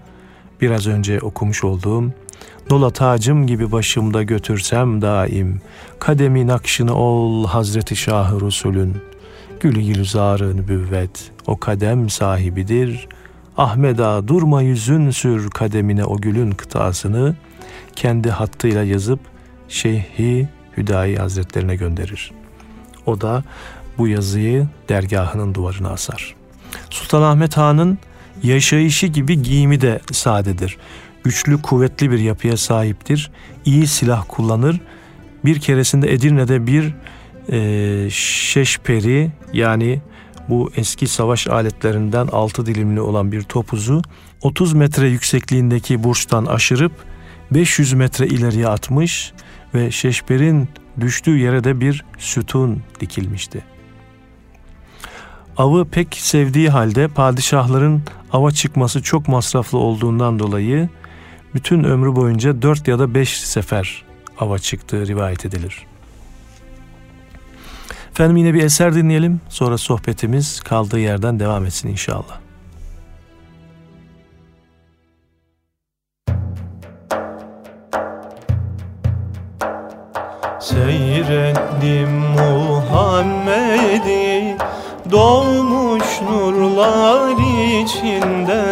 biraz 0.60 0.86
önce 0.86 1.20
okumuş 1.20 1.64
olduğum 1.64 2.12
Dola 2.70 2.90
tacım 2.90 3.46
gibi 3.46 3.72
başımda 3.72 4.22
götürsem 4.22 5.02
daim 5.02 5.60
Kademi 5.98 6.46
nakşını 6.46 6.94
ol 6.94 7.46
Hazreti 7.46 7.96
Şah-ı 7.96 8.40
Resulün 8.46 8.96
Gülü 9.60 9.82
gülzarı 9.82 10.56
nübüvvet 10.56 11.30
O 11.46 11.56
kadem 11.56 12.10
sahibidir 12.10 13.08
Ahmeda 13.56 14.28
durma 14.28 14.62
yüzün 14.62 15.10
sür 15.10 15.50
kademine 15.50 16.04
o 16.04 16.16
gülün 16.16 16.50
kıtasını 16.50 17.36
kendi 17.96 18.30
hattıyla 18.30 18.84
yazıp 18.84 19.20
Şeyhi 19.68 20.48
Hüdayi 20.76 21.16
Hazretlerine 21.16 21.76
gönderir. 21.76 22.32
O 23.06 23.20
da 23.20 23.42
bu 24.00 24.08
yazıyı 24.08 24.66
dergahının 24.88 25.54
duvarına 25.54 25.88
asar. 25.88 26.34
Sultanahmet 26.90 27.56
Han'ın 27.56 27.98
yaşayışı 28.42 29.06
gibi 29.06 29.42
giyimi 29.42 29.80
de 29.80 30.00
sadedir. 30.12 30.78
Güçlü, 31.24 31.62
kuvvetli 31.62 32.10
bir 32.10 32.18
yapıya 32.18 32.56
sahiptir. 32.56 33.30
İyi 33.64 33.86
silah 33.86 34.24
kullanır. 34.28 34.80
Bir 35.44 35.60
keresinde 35.60 36.12
Edirne'de 36.12 36.66
bir 36.66 36.94
e, 37.52 38.10
şeşperi 38.10 39.30
yani 39.52 40.00
bu 40.48 40.70
eski 40.76 41.06
savaş 41.06 41.48
aletlerinden 41.48 42.26
altı 42.26 42.66
dilimli 42.66 43.00
olan 43.00 43.32
bir 43.32 43.42
topuzu 43.42 44.02
30 44.42 44.72
metre 44.72 45.08
yüksekliğindeki 45.08 46.04
burçtan 46.04 46.46
aşırıp 46.46 46.92
500 47.50 47.92
metre 47.92 48.26
ileriye 48.26 48.68
atmış 48.68 49.32
ve 49.74 49.90
şeşperin 49.90 50.68
düştüğü 51.00 51.38
yere 51.38 51.64
de 51.64 51.80
bir 51.80 52.04
sütun 52.18 52.82
dikilmişti. 53.00 53.64
Avı 55.60 55.84
pek 55.84 56.14
sevdiği 56.14 56.68
halde 56.68 57.08
padişahların 57.08 58.02
ava 58.32 58.50
çıkması 58.50 59.02
çok 59.02 59.28
masraflı 59.28 59.78
olduğundan 59.78 60.38
dolayı 60.38 60.88
bütün 61.54 61.84
ömrü 61.84 62.16
boyunca 62.16 62.62
dört 62.62 62.88
ya 62.88 62.98
da 62.98 63.14
beş 63.14 63.38
sefer 63.38 64.04
ava 64.38 64.58
çıktığı 64.58 65.06
rivayet 65.06 65.46
edilir. 65.46 65.86
Efendim 68.10 68.36
yine 68.36 68.54
bir 68.54 68.62
eser 68.62 68.94
dinleyelim. 68.94 69.40
Sonra 69.48 69.78
sohbetimiz 69.78 70.60
kaldığı 70.60 70.98
yerden 70.98 71.40
devam 71.40 71.64
etsin 71.64 71.88
inşallah. 71.88 72.40
Seyrettim 80.60 82.10
Muhammed'i 82.10 84.39
Doğmuş 85.12 86.20
nurlar 86.20 87.30
içinde 87.82 88.62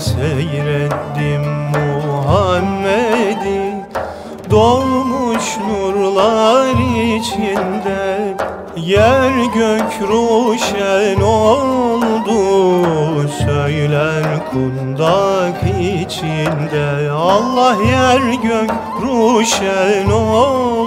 seyrettim 0.00 1.44
Muhammed'i. 1.74 3.72
Doğmuş 4.50 5.56
nurlar 5.68 6.74
içinde 7.16 8.36
Yer 8.76 9.44
gök 9.54 10.08
ruşen 10.08 11.20
oldu. 11.20 12.38
Söyler 13.38 14.24
kundak 14.52 15.62
içinde 15.80 17.10
Allah 17.10 17.76
yer 17.90 18.20
gök 18.42 18.70
ruşen 19.02 20.10
oldu 20.10 20.86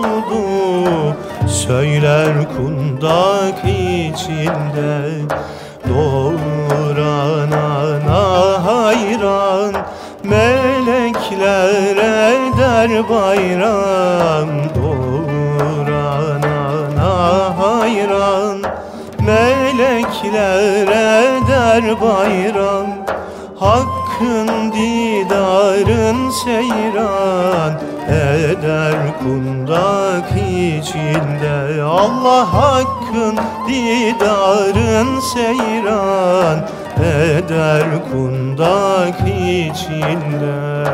Söyler 1.50 2.34
kundak 2.58 3.60
içinde 3.66 5.12
Doğurana 5.90 7.66
hayran. 8.66 9.74
Melekler 10.24 11.96
eder 11.96 13.10
bayram 13.10 14.50
Doğurana 14.76 16.64
hayran. 17.60 18.58
Melekler 19.20 20.88
eder 20.88 22.02
bayram 22.02 22.88
Hakkın 23.60 24.48
didarın 24.72 26.30
seyran 26.30 27.89
eder 28.10 28.96
kundak 29.24 30.32
içinde 30.32 31.84
Allah 31.84 32.54
hakkın 32.54 33.38
didarın 33.68 35.20
seyran. 35.20 36.70
Eder 37.04 37.86
kundak 38.12 39.20
içinde 39.22 40.90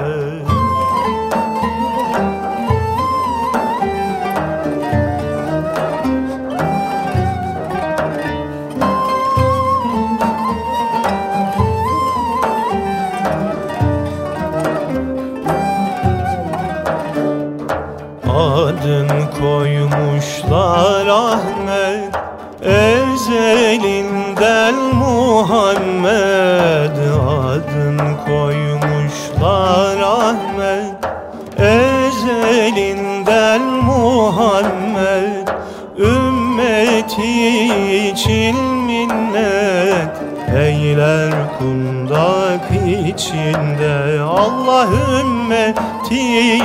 Allah 44.85 45.21
ümmeti 45.21 46.55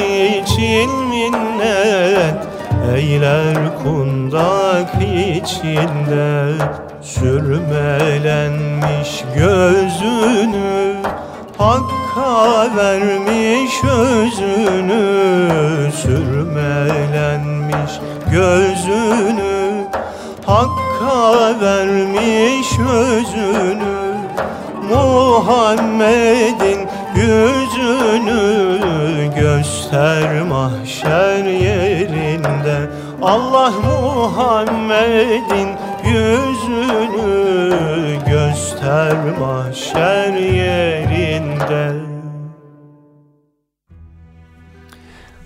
için 0.40 0.90
minnet. 1.08 2.34
Eyler 2.94 3.56
kundak 3.82 4.94
içinde 4.94 6.52
Sürmelenmiş 7.02 9.24
gözünü 9.36 10.96
Hakka 11.58 12.76
vermiş 12.76 13.84
özünü 13.84 15.02
Sürmelenmiş 15.92 17.92
gözünü 18.32 19.84
Hakka 20.46 21.60
vermiş 21.60 22.78
özünü. 22.78 24.00
Muhammed'in 24.90 26.88
yüzünü 27.20 28.80
göster 29.34 30.42
mahşer 30.42 31.44
yerinde 31.44 32.90
Allah 33.22 33.70
Muhammed'in 33.70 35.68
yüzünü 36.04 37.70
göster 38.26 39.16
mahşer 39.40 40.32
yerinde 40.32 41.92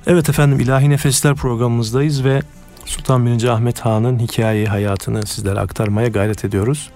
Evet 0.06 0.28
efendim 0.28 0.60
İlahi 0.60 0.90
Nefesler 0.90 1.34
programımızdayız 1.34 2.24
ve 2.24 2.42
Sultan 2.84 3.26
1. 3.26 3.44
Ahmet 3.44 3.80
Han'ın 3.80 4.18
hikaye 4.18 4.66
hayatını 4.66 5.26
sizlere 5.26 5.60
aktarmaya 5.60 6.08
gayret 6.08 6.44
ediyoruz. 6.44 6.90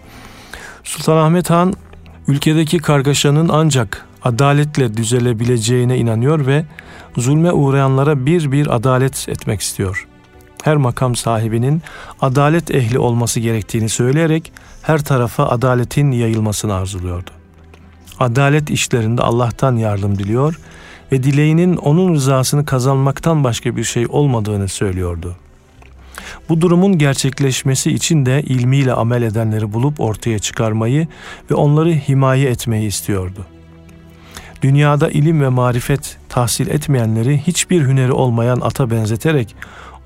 Sultan 0.84 1.16
Ahmet 1.16 1.50
Han 1.50 1.74
ülkedeki 2.28 2.78
kargaşanın 2.78 3.48
ancak 3.48 4.07
adaletle 4.22 4.96
düzelebileceğine 4.96 5.98
inanıyor 5.98 6.46
ve 6.46 6.64
zulme 7.16 7.52
uğrayanlara 7.52 8.26
bir 8.26 8.52
bir 8.52 8.74
adalet 8.76 9.28
etmek 9.28 9.60
istiyor. 9.60 10.06
Her 10.62 10.76
makam 10.76 11.16
sahibinin 11.16 11.82
adalet 12.20 12.70
ehli 12.70 12.98
olması 12.98 13.40
gerektiğini 13.40 13.88
söyleyerek 13.88 14.52
her 14.82 15.04
tarafa 15.04 15.48
adaletin 15.48 16.10
yayılmasını 16.10 16.74
arzuluyordu. 16.74 17.30
Adalet 18.20 18.70
işlerinde 18.70 19.22
Allah'tan 19.22 19.76
yardım 19.76 20.18
diliyor 20.18 20.60
ve 21.12 21.22
dileğinin 21.22 21.76
onun 21.76 22.14
rızasını 22.14 22.64
kazanmaktan 22.64 23.44
başka 23.44 23.76
bir 23.76 23.84
şey 23.84 24.06
olmadığını 24.08 24.68
söylüyordu. 24.68 25.36
Bu 26.48 26.60
durumun 26.60 26.98
gerçekleşmesi 26.98 27.90
için 27.90 28.26
de 28.26 28.42
ilmiyle 28.42 28.92
amel 28.92 29.22
edenleri 29.22 29.72
bulup 29.72 30.00
ortaya 30.00 30.38
çıkarmayı 30.38 31.08
ve 31.50 31.54
onları 31.54 31.90
himaye 31.90 32.48
etmeyi 32.48 32.88
istiyordu. 32.88 33.46
Dünyada 34.62 35.10
ilim 35.10 35.40
ve 35.40 35.48
marifet 35.48 36.18
tahsil 36.28 36.68
etmeyenleri 36.68 37.38
hiçbir 37.38 37.80
hüneri 37.86 38.12
olmayan 38.12 38.60
ata 38.60 38.90
benzeterek 38.90 39.56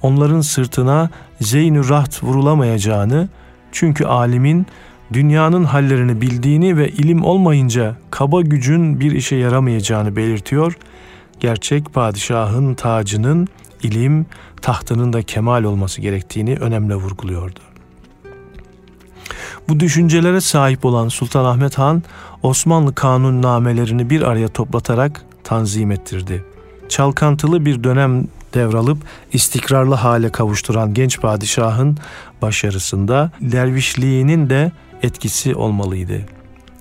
onların 0.03 0.41
sırtına 0.41 1.11
zeyn 1.41 1.89
raht 1.89 2.23
vurulamayacağını 2.23 3.29
çünkü 3.73 4.05
alimin 4.05 4.67
dünyanın 5.13 5.65
hallerini 5.65 6.21
bildiğini 6.21 6.77
ve 6.77 6.89
ilim 6.89 7.25
olmayınca 7.25 7.97
kaba 8.11 8.41
gücün 8.41 9.01
bir 9.01 9.13
işe 9.13 9.37
yaramayacağını 9.37 10.17
belirtiyor. 10.17 10.77
Gerçek 11.41 11.95
padişahın 11.95 12.75
tacının 12.75 13.49
ilim, 13.83 14.27
tahtının 14.63 15.13
da 15.13 15.23
kemal 15.23 15.65
olması 15.65 16.01
gerektiğini 16.01 16.57
önemli 16.57 16.95
vurguluyordu. 16.95 17.72
Bu 19.69 19.81
düşüncelere 19.81 20.41
sahip 20.41 20.85
olan 20.85 21.09
Sultan 21.09 21.45
Ahmet 21.45 21.79
Han, 21.79 22.03
Osmanlı 22.43 22.95
kanunnamelerini 22.95 24.11
bir 24.11 24.23
araya 24.23 24.49
toplatarak 24.49 25.25
tanzim 25.45 25.91
ettirdi. 25.91 26.45
Çalkantılı 26.89 27.67
bir 27.67 27.85
dönem 27.85 28.27
devralıp 28.55 28.99
istikrarlı 29.33 29.95
hale 29.95 30.29
kavuşturan 30.29 30.95
genç 30.95 31.21
padişahın 31.21 31.99
başarısında 32.43 33.31
dervişliğinin 33.41 34.51
de 34.51 34.73
etkisi 35.03 35.55
olmalıydı. 35.55 36.21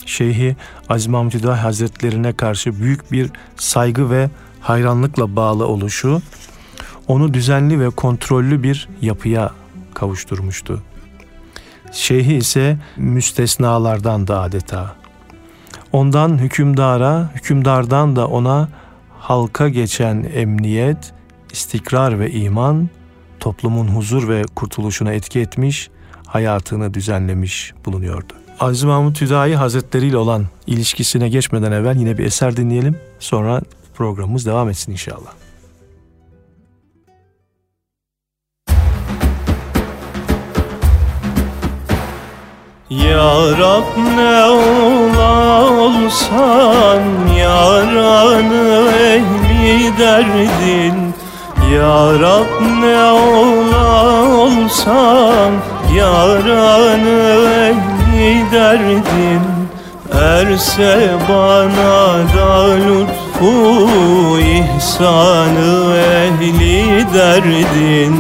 Şeyhi 0.06 0.56
Aziz 0.90 1.08
Mahmud 1.08 1.44
Hazretlerine 1.44 2.34
karşı 2.34 2.80
büyük 2.80 3.12
bir 3.12 3.30
saygı 3.58 4.10
ve 4.10 4.30
hayranlıkla 4.62 5.36
bağlı 5.36 5.68
oluşu 5.68 6.22
onu 7.08 7.34
düzenli 7.34 7.80
ve 7.80 7.90
kontrollü 7.90 8.64
bir 8.64 8.90
yapıya 9.02 9.52
kavuşturmuştu. 9.94 10.84
Şeyhi 11.92 12.34
ise 12.34 12.78
müstesnalardan 12.98 14.28
da 14.28 14.42
adeta. 14.42 14.96
Ondan 15.92 16.38
hükümdara, 16.38 17.32
hükümdardan 17.36 18.16
da 18.16 18.28
ona 18.28 18.70
halka 19.20 19.70
geçen 19.70 20.26
emniyet, 20.34 21.14
istikrar 21.52 22.20
ve 22.20 22.32
iman, 22.32 22.90
toplumun 23.40 23.88
huzur 23.88 24.30
ve 24.30 24.44
kurtuluşuna 24.56 25.14
etki 25.14 25.40
etmiş, 25.40 25.90
hayatını 26.28 26.94
düzenlemiş 26.94 27.74
bulunuyordu. 27.86 28.34
Aziz 28.60 28.84
Mahmut 28.84 29.22
Hüdayi 29.22 29.56
Hazretleri 29.56 30.08
ile 30.08 30.18
olan 30.18 30.46
ilişkisine 30.68 31.30
geçmeden 31.30 31.72
evvel 31.72 31.96
yine 31.96 32.18
bir 32.18 32.26
eser 32.26 32.58
dinleyelim. 32.58 32.96
Sonra 33.20 33.62
programımız 33.94 34.46
devam 34.46 34.70
etsin 34.70 34.92
inşallah. 34.92 35.41
Ya 42.92 43.52
Rab 43.58 43.88
ne 44.16 44.44
ola 44.44 45.64
olsan 45.82 47.04
Yaranı 47.38 48.92
ehli 48.92 49.98
derdin? 49.98 51.14
Ya 51.74 52.20
Rab 52.20 52.52
ne 52.82 53.12
ola 53.12 54.24
olsan 54.28 55.52
Yaranı 55.96 57.48
ehli 57.64 58.52
derdin? 58.52 59.42
Erse 60.14 61.10
bana 61.30 62.18
da 62.36 62.76
lütfu 62.76 64.40
ihsanı 64.40 65.96
ehli 65.98 67.06
derdin 67.14 68.16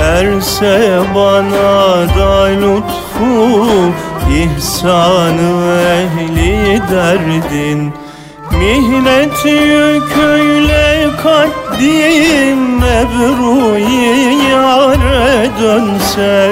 Erse 0.00 1.00
bana 1.14 2.08
da 2.18 2.44
lütfu 2.44 3.56
ihsanı 4.30 5.80
ehli 5.82 6.82
derdin. 6.90 7.92
Mihnet 8.58 9.44
yüküyle 9.44 11.06
kaddim 11.22 12.58
mebruyi 12.78 14.38
yare 14.50 15.50
dönse 15.62 16.50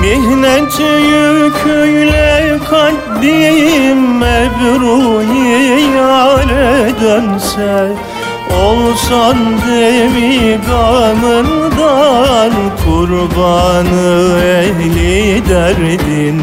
Mihnet 0.00 0.80
yüküyle 0.80 2.58
kaddim 2.70 4.18
mebruyi 4.18 5.80
yare 5.96 6.90
dönse 7.00 7.88
Olsan 8.56 9.36
demi 9.66 10.58
gamından 10.66 12.52
kurbanı 12.84 14.38
ehli 14.42 15.48
derdin. 15.48 16.42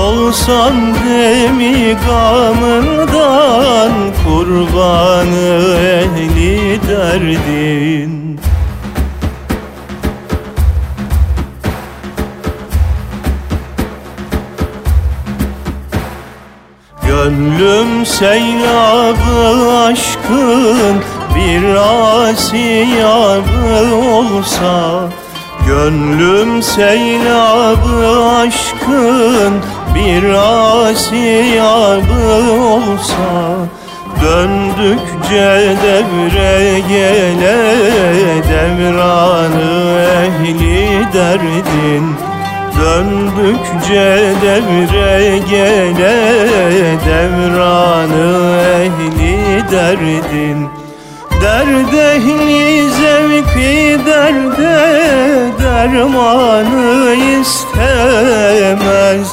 Olsan 0.00 0.74
demi 1.06 1.96
gamından 2.06 3.92
kurbanı 4.24 5.76
ehli 5.80 6.80
derdin. 6.88 8.40
Gönlüm 17.06 18.06
seylabı 18.06 19.70
aşkın 19.86 21.19
bir 21.34 21.74
asiyabı 22.24 23.94
olsa 23.94 25.08
Gönlüm 25.66 26.62
seylabı 26.62 28.24
aşkın. 28.24 29.54
Bir 29.94 30.24
asiyabı 30.84 32.42
olsa 32.62 33.56
Döndükçe 34.22 35.76
devre 35.82 36.80
gele 36.88 37.58
devranı 38.48 39.70
ehli 40.24 41.12
derdin. 41.12 42.16
Döndükçe 42.80 44.34
devre 44.42 45.38
gele 45.50 46.16
devranı 47.06 48.60
ehli 48.82 49.70
derdin 49.70 50.79
Derd 51.40 51.92
ehli 51.92 52.90
zevki 52.90 53.98
derde 54.06 54.76
dermanı 55.62 57.14
istemez. 57.40 59.26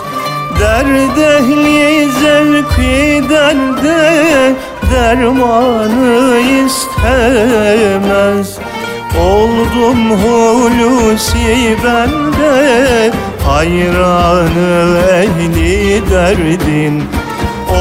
Derd 0.60 1.18
ehli 1.18 2.12
zevki 2.12 3.30
derde 3.30 4.56
dermanı 4.92 6.40
istemez. 6.66 8.48
Oldum 9.20 10.02
hulusi 10.12 11.78
bende 11.84 13.12
hayranı 13.46 15.00
ehli 15.12 16.02
derdin. 16.12 17.04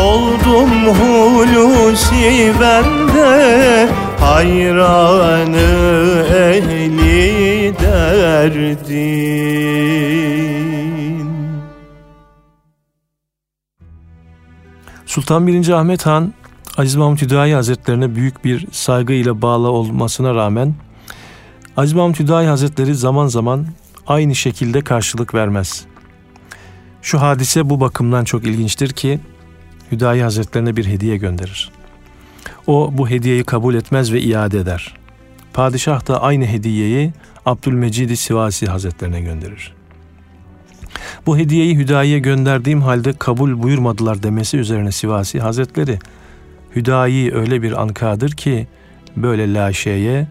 Oldum 0.05 0.71
hulusi 0.87 2.53
bende 2.61 3.89
hayranı 4.21 5.59
ehli 6.35 7.75
derdin 7.81 9.37
Sultan 15.07 15.47
1. 15.47 15.69
Ahmet 15.69 16.07
Han 16.07 16.33
Aziz 16.77 16.97
Mahmut 16.97 17.23
Hüdayi 17.23 17.55
Hazretlerine 17.55 18.15
büyük 18.15 18.45
bir 18.45 18.67
saygı 18.73 19.13
ile 19.13 19.43
bağlı 19.43 19.71
olmasına 19.71 20.35
rağmen 20.35 20.75
Aziz 21.77 21.93
Mahmut 21.93 22.21
Hüdayi 22.21 22.49
Hazretleri 22.49 22.95
zaman 22.95 23.27
zaman 23.27 23.67
aynı 24.07 24.35
şekilde 24.35 24.81
karşılık 24.81 25.35
vermez. 25.35 25.85
Şu 27.03 27.21
hadise 27.21 27.71
bu 27.71 27.81
bakımdan 27.81 28.25
çok 28.25 28.45
ilginçtir 28.45 28.89
ki 28.89 29.21
Hüdayi 29.93 30.23
Hazretlerine 30.23 30.77
bir 30.77 30.87
hediye 30.87 31.17
gönderir. 31.17 31.71
O 32.67 32.91
bu 32.93 33.09
hediyeyi 33.09 33.45
kabul 33.45 33.75
etmez 33.75 34.13
ve 34.13 34.21
iade 34.21 34.59
eder. 34.59 34.95
Padişah 35.53 36.09
da 36.09 36.23
aynı 36.23 36.47
hediyeyi 36.47 37.13
Abdülmecid-i 37.47 38.17
Sivasi 38.17 38.67
Hazretlerine 38.67 39.21
gönderir. 39.21 39.75
Bu 41.27 41.39
hediyeyi 41.39 41.77
Hüdayi'ye 41.77 42.19
gönderdiğim 42.19 42.83
halde 42.83 43.13
kabul 43.13 43.63
buyurmadılar 43.63 44.23
demesi 44.23 44.57
üzerine 44.57 44.93
Sivasi 44.93 45.41
Hazretleri 45.41 45.99
Hüdayi 46.77 47.35
öyle 47.35 47.63
bir 47.63 47.83
ankadır 47.83 48.31
ki 48.31 48.67
böyle 49.17 49.55
laşeye, 49.55 50.27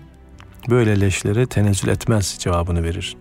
böyle 0.70 1.02
leşlere 1.02 1.46
tenezzül 1.46 1.88
etmez 1.88 2.38
cevabını 2.40 2.84
verir. 2.84 3.16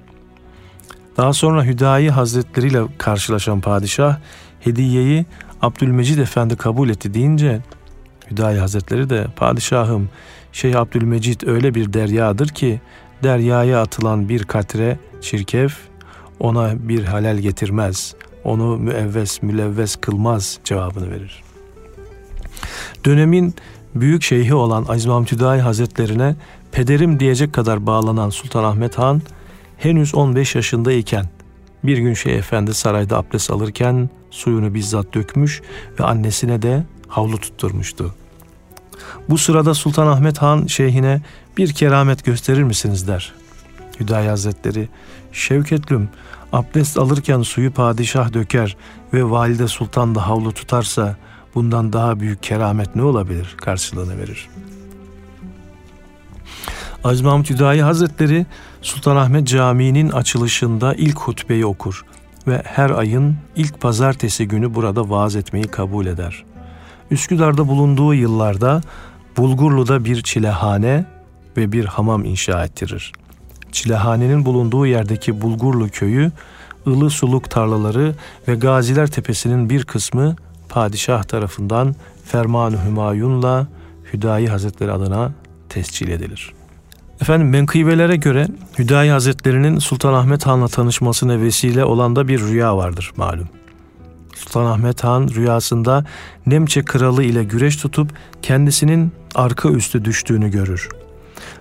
Daha 1.17 1.33
sonra 1.33 1.65
Hüdayi 1.65 2.11
Hazretleri 2.11 2.69
ile 2.69 2.83
karşılaşan 2.99 3.61
padişah 3.61 4.19
hediyeyi 4.61 5.27
Abdülmecid 5.63 6.19
Efendi 6.19 6.57
kabul 6.57 6.89
etti 6.89 7.15
deyince 7.15 7.61
Hüdayi 8.31 8.59
Hazretleri 8.59 9.11
de 9.11 9.27
padişahım 9.37 10.09
Şeyh 10.53 10.81
Abdülmecid 10.81 11.41
öyle 11.47 11.75
bir 11.75 11.93
deryadır 11.93 12.49
ki 12.49 12.81
deryaya 13.23 13.83
atılan 13.83 14.29
bir 14.29 14.45
katre 14.45 14.99
çirkef 15.21 15.77
ona 16.41 16.89
bir 16.89 17.05
halel 17.05 17.39
getirmez. 17.39 18.15
Onu 18.45 18.77
müevves 18.77 19.43
mülevves 19.43 19.97
kılmaz 19.97 20.59
cevabını 20.65 21.11
verir. 21.11 21.43
Dönemin 23.05 23.55
büyük 23.95 24.23
şeyhi 24.23 24.55
olan 24.55 24.85
Aziz 24.89 25.07
Mahmud 25.07 25.33
Hüdayi 25.33 25.63
Hazretlerine 25.63 26.37
pederim 26.73 27.21
diyecek 27.21 27.53
kadar 27.53 27.87
bağlanan 27.87 28.31
Sultan 28.31 28.65
Ahmet 28.65 28.99
Han 28.99 29.23
henüz 29.77 30.15
15 30.15 30.55
yaşındayken 30.55 31.27
bir 31.85 31.99
gün 31.99 32.15
Şeyh 32.15 32.39
Efendi 32.39 32.75
sarayda 32.75 33.19
abdest 33.19 33.51
alırken 33.51 34.11
suyunu 34.31 34.75
bizzat 34.75 35.15
dökmüş 35.15 35.63
ve 36.01 36.05
annesine 36.05 36.63
de 36.63 36.85
havlu 37.17 37.39
tutturmuştu. 37.39 38.15
Bu 39.29 39.39
sırada 39.39 39.75
Sultan 39.75 40.07
Ahmet 40.07 40.39
Han 40.39 40.67
şeyhine 40.67 41.23
bir 41.57 41.73
keramet 41.73 42.25
gösterir 42.25 42.63
misiniz 42.63 43.09
der. 43.09 43.33
Hüdayi 44.01 44.29
Hazretleri 44.29 44.89
Şevketlüm 45.33 46.09
abdest 46.53 46.99
alırken 46.99 47.43
suyu 47.43 47.73
padişah 47.73 48.33
döker 48.33 48.77
ve 49.13 49.31
valide 49.31 49.69
sultan 49.69 50.15
da 50.15 50.29
havlu 50.29 50.53
tutarsa 50.53 51.17
bundan 51.55 51.93
daha 51.93 52.21
büyük 52.21 52.43
keramet 52.43 52.97
ne 52.97 53.03
olabilir 53.03 53.55
karşılığını 53.57 54.19
verir. 54.19 54.49
Aziz 57.05 57.21
Mahmut 57.21 57.51
Hüdayi 57.51 57.83
Hazretleri 57.83 58.47
Sultanahmet 58.83 59.49
Camii'nin 59.49 60.11
açılışında 60.11 60.95
ilk 60.95 61.19
hutbeyi 61.19 61.67
okur 61.67 62.05
ve 62.47 62.63
her 62.65 62.91
ayın 62.91 63.37
ilk 63.57 63.81
pazartesi 63.81 64.49
günü 64.49 64.75
burada 64.75 65.11
vaaz 65.11 65.37
etmeyi 65.37 65.65
kabul 65.65 66.07
eder. 66.07 66.45
Üsküdar'da 67.11 67.69
bulunduğu 67.69 68.15
yıllarda 68.15 68.81
Bulgurlu'da 69.37 70.05
bir 70.05 70.23
çilehane 70.23 71.05
ve 71.57 71.73
bir 71.73 71.85
hamam 71.85 72.25
inşa 72.25 72.65
ettirir. 72.65 73.13
Çilehanenin 73.73 74.45
bulunduğu 74.45 74.87
yerdeki 74.87 75.41
Bulgurlu 75.41 75.89
köyü, 75.89 76.33
ılı 76.87 77.11
suluk 77.11 77.51
tarlaları 77.51 78.15
ve 78.49 78.55
Gaziler 78.55 79.07
Tepesi'nin 79.07 79.71
bir 79.71 79.85
kısmı 79.85 80.37
padişah 80.69 81.23
tarafından 81.23 81.95
Ferman-ı 82.25 82.85
Hümayun'la 82.87 83.67
Hüdayi 84.13 84.49
Hazretleri 84.49 84.93
adına 84.93 85.33
tescil 85.69 86.09
edilir. 86.09 86.53
Efendim 87.21 87.49
menkıbelere 87.49 88.17
göre 88.17 88.47
Hüdayi 88.79 89.11
Hazretleri'nin 89.11 89.79
Sultanahmet 89.79 90.47
Han'la 90.47 90.69
tanışmasına 90.69 91.41
vesile 91.41 91.85
olan 91.85 92.17
da 92.17 92.29
bir 92.29 92.41
rüya 92.41 92.77
vardır 92.77 93.13
malum. 93.17 93.49
Sultanahmet 94.35 95.05
Han 95.05 95.29
rüyasında 95.29 96.05
Nemçe 96.47 96.85
kralı 96.85 97.23
ile 97.23 97.45
güreş 97.45 97.77
tutup 97.77 98.13
kendisinin 98.43 99.13
arka 99.35 99.69
üstü 99.69 100.05
düştüğünü 100.05 100.51
görür. 100.51 100.89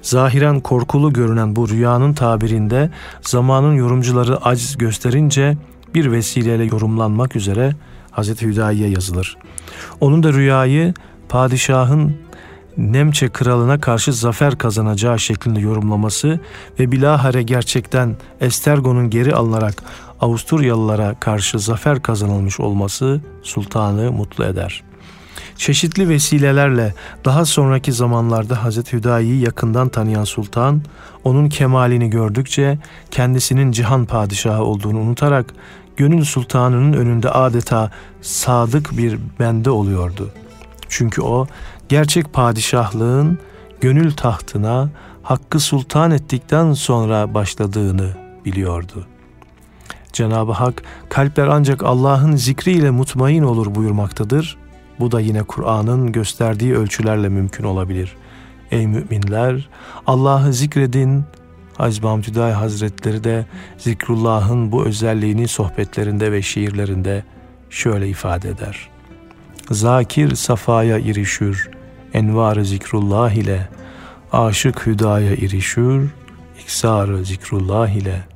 Zahiren 0.01 0.59
korkulu 0.59 1.13
görünen 1.13 1.55
bu 1.55 1.69
rüyanın 1.69 2.13
tabirinde 2.13 2.89
zamanın 3.21 3.73
yorumcuları 3.73 4.45
aciz 4.45 4.77
gösterince 4.77 5.57
bir 5.95 6.11
vesileyle 6.11 6.63
yorumlanmak 6.63 7.35
üzere 7.35 7.75
Hazreti 8.11 8.45
Hüdayi'ye 8.45 8.89
yazılır. 8.89 9.37
Onun 10.01 10.23
da 10.23 10.33
rüyayı 10.33 10.93
padişahın 11.29 12.15
Nemçe 12.77 13.29
kralına 13.29 13.81
karşı 13.81 14.13
zafer 14.13 14.57
kazanacağı 14.57 15.19
şeklinde 15.19 15.59
yorumlaması 15.59 16.39
ve 16.79 16.91
bilahare 16.91 17.43
gerçekten 17.43 18.15
Estergon'un 18.41 19.09
geri 19.09 19.35
alınarak 19.35 19.83
Avusturyalılara 20.23 21.15
karşı 21.19 21.59
zafer 21.59 22.01
kazanılmış 22.01 22.59
olması 22.59 23.21
sultanı 23.41 24.11
mutlu 24.11 24.45
eder. 24.45 24.83
Çeşitli 25.55 26.09
vesilelerle 26.09 26.93
daha 27.25 27.45
sonraki 27.45 27.93
zamanlarda 27.93 28.63
Hazreti 28.63 28.97
Hüdayi'yi 28.97 29.41
yakından 29.41 29.89
tanıyan 29.89 30.23
sultan, 30.23 30.81
onun 31.23 31.49
kemalini 31.49 32.09
gördükçe 32.09 32.79
kendisinin 33.11 33.71
cihan 33.71 34.05
padişahı 34.05 34.63
olduğunu 34.63 34.99
unutarak 34.99 35.53
gönül 35.97 36.23
sultanının 36.23 36.93
önünde 36.93 37.29
adeta 37.29 37.91
sadık 38.21 38.97
bir 38.97 39.19
bende 39.39 39.69
oluyordu. 39.69 40.31
Çünkü 40.89 41.21
o 41.21 41.47
gerçek 41.89 42.33
padişahlığın 42.33 43.39
gönül 43.81 44.11
tahtına 44.11 44.89
hakkı 45.23 45.59
sultan 45.59 46.11
ettikten 46.11 46.73
sonra 46.73 47.33
başladığını 47.33 48.09
biliyordu. 48.45 49.07
Cenab-ı 50.13 50.51
Hak 50.51 50.83
kalpler 51.09 51.47
ancak 51.47 51.83
Allah'ın 51.83 52.35
zikriyle 52.35 52.89
mutmain 52.89 53.43
olur 53.43 53.75
buyurmaktadır. 53.75 54.57
Bu 54.99 55.11
da 55.11 55.19
yine 55.19 55.43
Kur'an'ın 55.43 56.11
gösterdiği 56.11 56.75
ölçülerle 56.75 57.29
mümkün 57.29 57.63
olabilir. 57.63 58.15
Ey 58.71 58.87
müminler 58.87 59.69
Allah'ı 60.07 60.53
zikredin. 60.53 61.23
Hacı 61.77 62.01
Hamdüday 62.01 62.51
Hazretleri 62.51 63.23
de 63.23 63.45
zikrullahın 63.77 64.71
bu 64.71 64.85
özelliğini 64.85 65.47
sohbetlerinde 65.47 66.31
ve 66.31 66.41
şiirlerinde 66.41 67.23
şöyle 67.69 68.09
ifade 68.09 68.49
eder. 68.49 68.89
Zakir 69.71 70.35
safaya 70.35 70.99
irişür, 70.99 71.69
envar 72.13 72.61
zikrullah 72.61 73.31
ile, 73.31 73.69
aşık 74.31 74.87
hüdaya 74.87 75.35
irişür, 75.35 76.09
iksar 76.59 77.23
zikrullah 77.23 77.89
ile. 77.89 78.32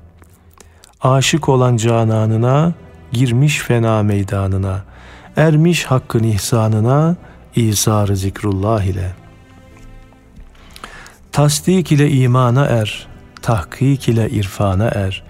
Aşık 1.01 1.49
olan 1.49 1.77
cananına, 1.77 2.73
girmiş 3.11 3.59
fena 3.59 4.03
meydanına, 4.03 4.83
ermiş 5.35 5.85
hakkın 5.85 6.23
ihsanına, 6.23 7.15
İsar 7.55 8.07
zikrullah 8.07 8.83
ile. 8.83 9.11
Tasdik 11.31 11.91
ile 11.91 12.11
imana 12.11 12.65
er, 12.65 13.07
tahkik 13.41 14.09
ile 14.09 14.29
irfana 14.29 14.87
er, 14.87 15.23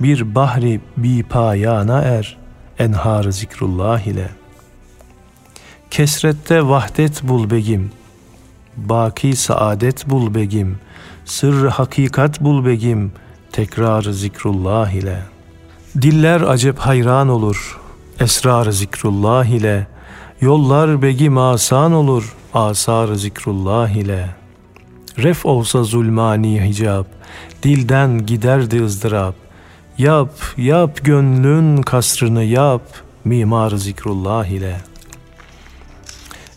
bir 0.00 0.34
bahri 0.34 0.80
bi 0.96 1.22
payana 1.22 2.00
er, 2.00 2.36
enhar 2.78 3.30
zikrullah 3.30 4.00
ile.'' 4.00 4.40
Kesrette 5.90 6.68
vahdet 6.68 7.22
bul 7.22 7.50
begim, 7.50 7.90
baki 8.76 9.36
saadet 9.36 10.10
bul 10.10 10.34
begim, 10.34 10.78
sırrı 11.24 11.68
hakikat 11.68 12.40
bul 12.40 12.64
begim, 12.64 13.12
tekrar 13.52 14.02
zikrullah 14.02 14.90
ile. 14.90 15.22
Diller 16.02 16.40
acep 16.40 16.78
hayran 16.78 17.28
olur, 17.28 17.80
esrar 18.20 18.70
zikrullah 18.70 19.44
ile. 19.44 19.86
Yollar 20.40 21.02
begim 21.02 21.38
asan 21.38 21.92
olur, 21.92 22.34
asar 22.54 23.14
zikrullah 23.14 23.88
ile. 23.88 24.28
Ref 25.18 25.46
olsa 25.46 25.84
zulmani 25.84 26.68
hicab, 26.68 27.04
dilden 27.62 28.26
giderdi 28.26 28.84
ızdırap. 28.84 29.34
Yap, 29.98 30.32
yap 30.56 31.04
gönlün 31.04 31.82
kasrını 31.82 32.44
yap, 32.44 32.82
mimar 33.24 33.70
zikrullah 33.70 34.46
ile.'' 34.46 34.90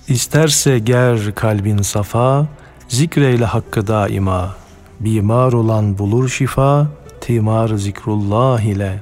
İsterse 0.07 0.79
ger 0.79 1.35
kalbin 1.35 1.81
safa, 1.81 2.47
zikreyle 2.87 3.45
hakkı 3.45 3.87
daima. 3.87 4.55
Bimar 4.99 5.53
olan 5.53 5.97
bulur 5.97 6.29
şifa, 6.29 6.87
timar 7.21 7.67
zikrullah 7.67 8.61
ile. 8.61 9.01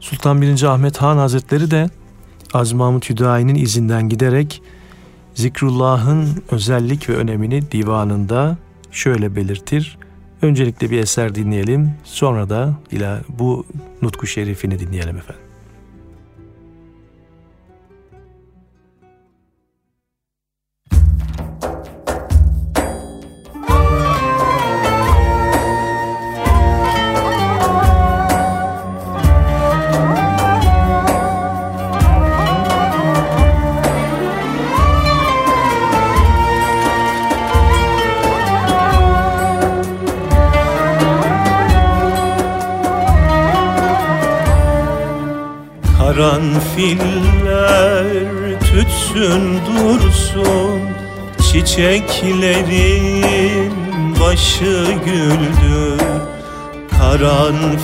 Sultan 0.00 0.42
1. 0.42 0.62
Ahmet 0.62 0.96
Han 0.96 1.16
Hazretleri 1.16 1.70
de 1.70 1.90
Aziz 2.54 2.72
Mahmut 2.72 3.10
Hüdayi'nin 3.10 3.54
izinden 3.54 4.08
giderek 4.08 4.62
zikrullahın 5.34 6.42
özellik 6.50 7.08
ve 7.08 7.16
önemini 7.16 7.72
divanında 7.72 8.56
şöyle 8.90 9.36
belirtir. 9.36 9.98
Öncelikle 10.42 10.90
bir 10.90 10.98
eser 10.98 11.34
dinleyelim, 11.34 11.90
sonra 12.04 12.48
da 12.48 12.74
ila 12.90 13.20
bu 13.28 13.66
nutku 14.02 14.26
şerifini 14.26 14.78
dinleyelim 14.78 15.16
efendim. 15.16 15.47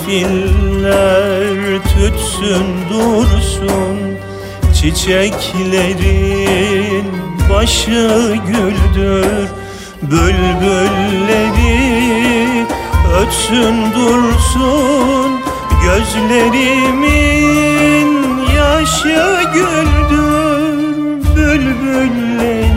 Karanfiller 0.04 1.82
tütsün 1.82 2.68
dursun. 2.90 3.98
Çiçeklerin 4.74 6.04
başı 7.50 8.36
güldür. 8.46 9.48
Bülbülleri 10.02 11.46
ötsün 13.20 13.76
dursun. 13.92 15.30
Gözlerimin 15.84 17.28
yaşı 18.56 19.22
güldür. 19.54 20.76
Bülbülleri 21.36 22.74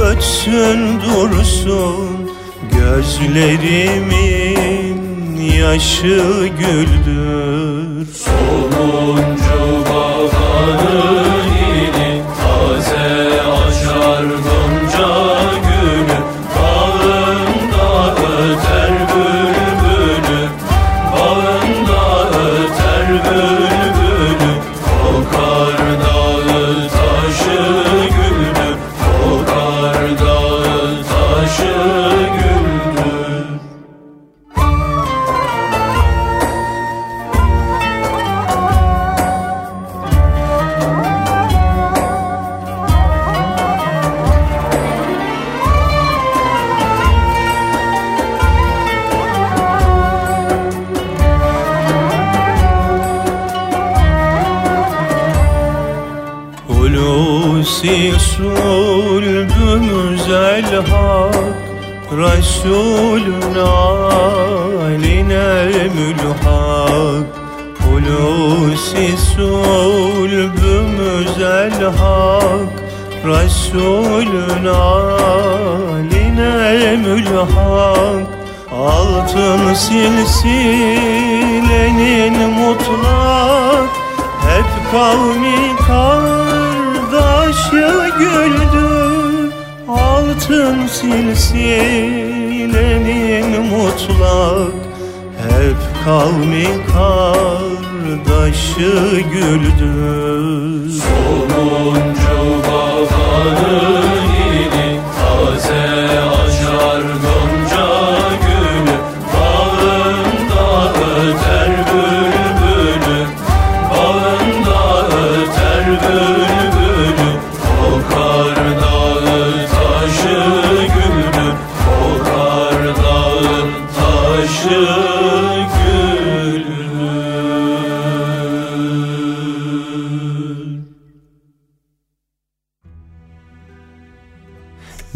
ötsün 0.00 0.80
dursun. 1.00 2.30
Gözlerimin 2.72 4.08
yaşı 5.72 6.50
güldür 6.58 7.47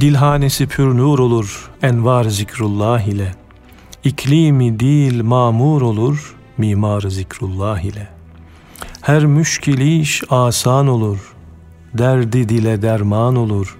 Dilhanesi 0.02 0.66
pür 0.66 0.96
nur 0.96 1.18
olur 1.18 1.70
envar 1.82 2.24
zikrullah 2.24 3.00
ile. 3.00 3.34
İklimi 4.04 4.80
dil 4.80 5.22
mamur 5.22 5.82
olur 5.82 6.36
mimar 6.58 7.00
zikrullah 7.00 7.80
ile. 7.80 8.08
Her 9.00 9.26
müşkil 9.26 10.00
iş 10.00 10.22
asan 10.30 10.88
olur. 10.88 11.34
Derdi 11.94 12.48
dile 12.48 12.82
derman 12.82 13.36
olur. 13.36 13.78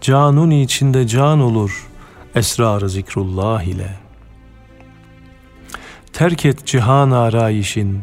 Canun 0.00 0.50
içinde 0.50 1.06
can 1.06 1.40
olur. 1.40 1.86
Esrar 2.34 2.86
zikrullah 2.86 3.62
ile. 3.62 4.03
Terk 6.14 6.46
et 6.46 6.66
cihan 6.66 7.10
arayişin. 7.10 8.00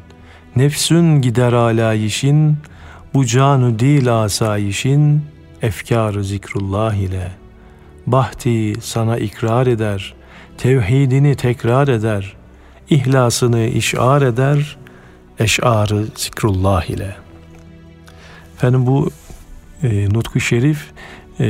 Nefsün 0.55 1.22
gider 1.22 1.53
alayişin. 1.53 2.57
Bu 3.14 3.26
canu 3.26 3.80
dil 3.80 4.24
asayişin. 4.24 5.22
Efkar 5.62 6.20
zikrullah 6.20 6.93
ile. 6.93 7.32
Bahti 8.07 8.74
sana 8.82 9.18
ikrar 9.18 9.68
eder, 9.68 10.14
tevhidini 10.57 11.36
tekrar 11.36 11.88
eder, 11.88 12.34
ihlasını 12.89 13.66
işar 13.66 14.22
eder, 14.22 14.78
eşarı 15.39 16.05
zikrullah 16.16 16.84
ile. 16.84 17.16
Efendim 18.55 18.88
bu 18.88 19.09
e, 19.84 20.09
Nutku 20.09 20.39
Şerif 20.39 20.91
e, 21.39 21.45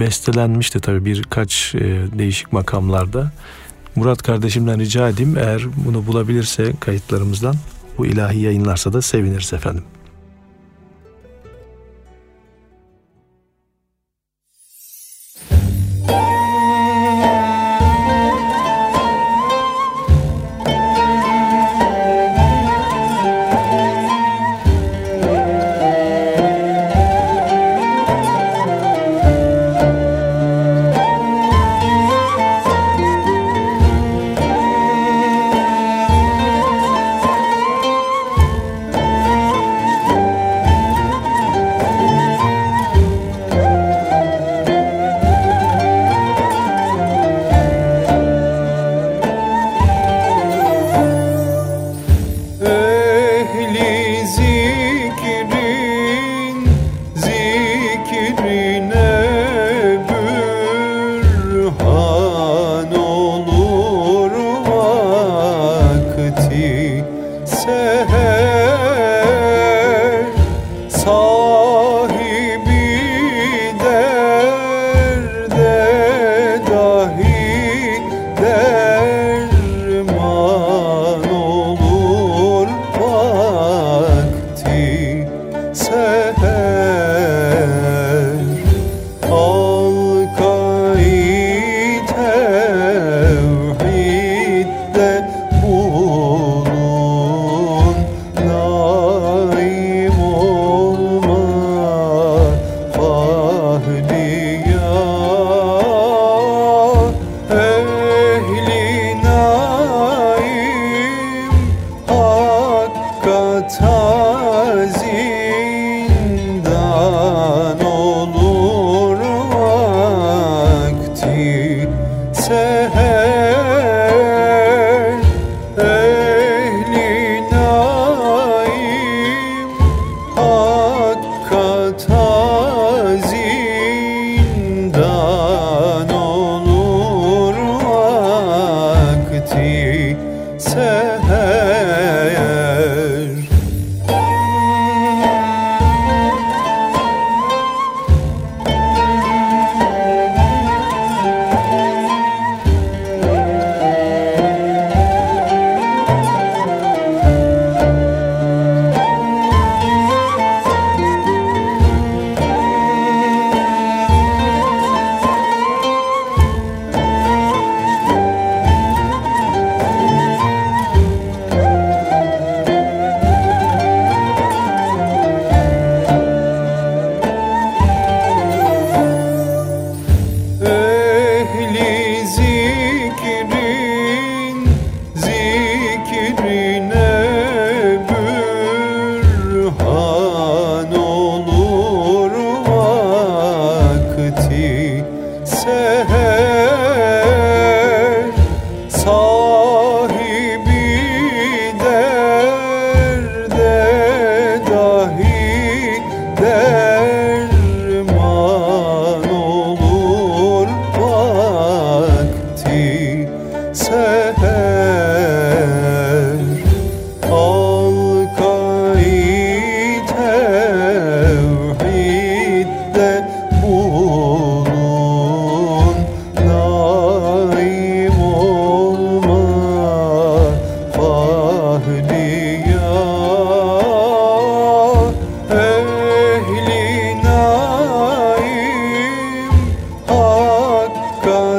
bestelenmişti 0.00 0.80
tabi 0.80 1.04
birkaç 1.04 1.74
e, 1.74 1.80
değişik 2.18 2.52
makamlarda. 2.52 3.32
Murat 3.96 4.22
kardeşimden 4.22 4.80
rica 4.80 5.08
edeyim 5.08 5.36
eğer 5.38 5.62
bunu 5.76 6.06
bulabilirse 6.06 6.72
kayıtlarımızdan 6.80 7.54
bu 7.98 8.06
ilahi 8.06 8.40
yayınlarsa 8.40 8.92
da 8.92 9.02
seviniriz 9.02 9.52
efendim. 9.52 9.84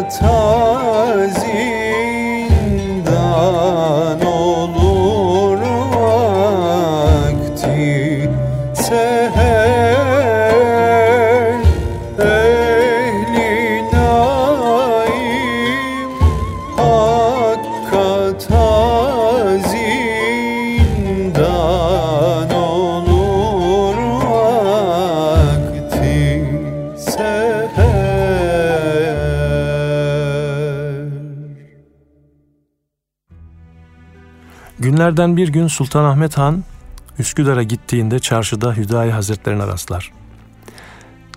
time 0.09 0.54
Günlerden 35.05 35.37
bir 35.37 35.47
gün 35.47 35.67
Sultanahmet 35.67 36.37
Han 36.37 36.63
Üsküdar'a 37.19 37.63
gittiğinde 37.63 38.19
çarşıda 38.19 38.73
Hüdayi 38.73 39.11
Hazretlerine 39.11 39.67
rastlar. 39.67 40.11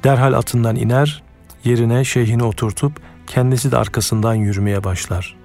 Derhal 0.05 0.33
atından 0.33 0.77
iner, 0.77 1.23
yerine 1.65 2.05
şeyhini 2.05 2.45
oturtup 2.45 2.93
kendisi 3.27 3.73
de 3.73 3.77
arkasından 3.77 4.35
yürümeye 4.35 4.85
başlar. 4.85 5.37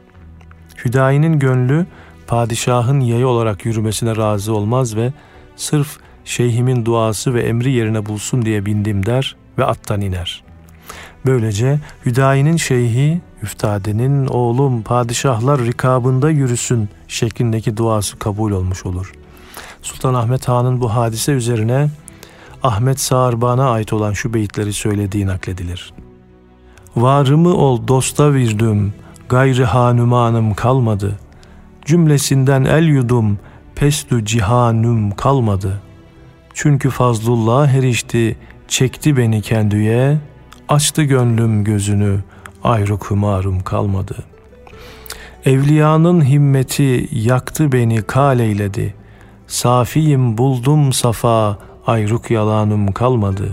Hüdayi'nin 0.86 1.40
gönlü 1.40 1.86
padişahın 2.28 3.00
yayı 3.00 3.28
olarak 3.28 3.66
yürümesine 3.66 4.16
razı 4.16 4.54
olmaz 4.54 4.96
ve 4.96 5.14
sırf 5.56 5.98
şeyhimin 6.26 6.86
duası 6.86 7.34
ve 7.34 7.42
emri 7.44 7.72
yerine 7.72 8.06
bulsun 8.06 8.42
diye 8.42 8.66
bindim 8.66 9.06
der 9.06 9.36
ve 9.58 9.66
attan 9.66 10.02
iner. 10.02 10.44
Böylece 11.26 11.80
Hüdayi'nin 12.06 12.58
şeyhi, 12.58 13.22
üftadenin 13.44 14.28
oğlum 14.28 14.82
padişahlar 14.82 15.62
rikabında 15.62 16.30
yürüsün 16.30 16.90
şeklindeki 17.08 17.78
duası 17.78 18.20
kabul 18.20 18.52
olmuş 18.52 18.86
olur. 18.86 19.14
Sultan 19.82 20.14
Ahmet 20.14 20.48
Han'ın 20.48 20.82
bu 20.82 20.96
hadise 20.96 21.32
üzerine 21.32 21.90
Ahmet 22.64 23.00
Sağırban'a 23.00 23.70
ait 23.70 23.94
olan 23.94 24.14
şu 24.14 24.34
beyitleri 24.34 24.74
söylediği 24.74 25.28
nakledilir. 25.28 25.94
Varımı 26.96 27.54
ol 27.54 27.88
dosta 27.88 28.34
virdim, 28.34 28.94
gayri 29.30 29.66
hanumanım 29.66 30.54
kalmadı. 30.54 31.20
Cümlesinden 31.86 32.64
el 32.64 32.84
yudum, 32.84 33.40
pestü 33.76 34.26
cihanüm 34.26 35.12
kalmadı. 35.12 35.82
Çünkü 36.54 36.90
fazlullah 36.90 37.70
erişti, 37.70 38.38
çekti 38.68 39.18
beni 39.18 39.42
kendüye, 39.42 40.18
açtı 40.70 41.04
gönlüm 41.04 41.64
gözünü, 41.64 42.20
ayrı 42.64 42.98
kumarım 42.98 43.60
kalmadı. 43.64 44.16
Evliyanın 45.46 46.26
himmeti 46.26 47.10
yaktı 47.12 47.72
beni 47.72 48.02
kaleyledi. 48.02 48.94
Safiyim 49.48 50.38
buldum 50.38 50.94
safa, 50.94 51.58
ayrık 51.88 52.32
yalanım 52.32 52.92
kalmadı. 52.92 53.50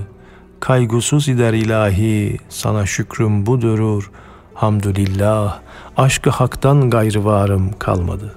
Kaygusuz 0.61 1.29
ider 1.29 1.53
ilahi, 1.53 2.39
sana 2.49 2.87
şükrüm 2.87 3.47
budurur. 3.47 4.11
Hamdülillah, 4.55 5.59
aşkı 5.97 6.31
haktan 6.31 6.91
gayrı 6.91 7.25
varım 7.25 7.71
kalmadı. 7.79 8.35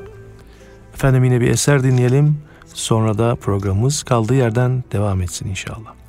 Efendim 0.94 1.24
yine 1.24 1.42
bir 1.42 1.50
eser 1.50 1.84
dinleyelim. 1.84 2.38
Sonra 2.74 3.18
da 3.18 3.36
programımız 3.36 4.04
kaldığı 4.04 4.36
yerden 4.36 4.84
devam 4.92 5.22
etsin 5.22 5.50
inşallah. 5.50 6.03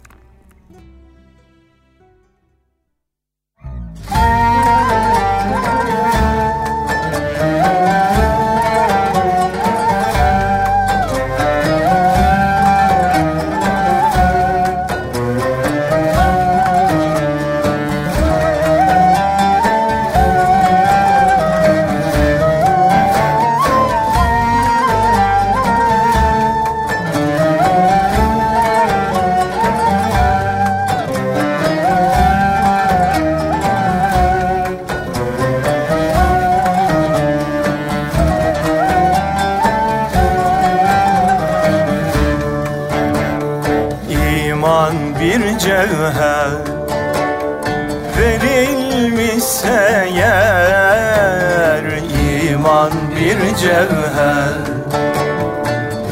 mücevher 53.65 54.55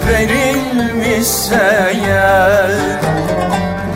Verilmişse 0.09 1.92
yer 2.09 2.70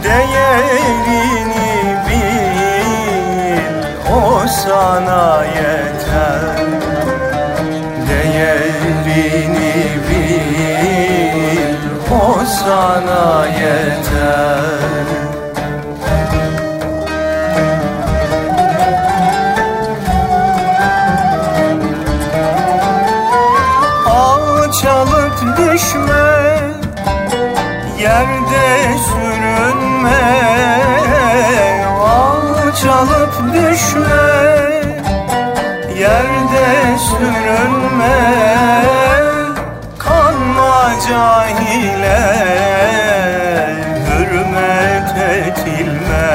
Değerini 0.04 1.96
bil 2.08 3.74
o 4.12 4.48
sana 4.48 5.35
sürünme 29.06 30.26
Alçalıp 32.02 33.34
düşme 33.54 34.46
Yerde 35.98 36.98
sürünme. 36.98 38.36
Kanma 39.98 40.92
cahile 41.08 42.20
Hürmet 44.06 45.10
etilme 45.16 46.30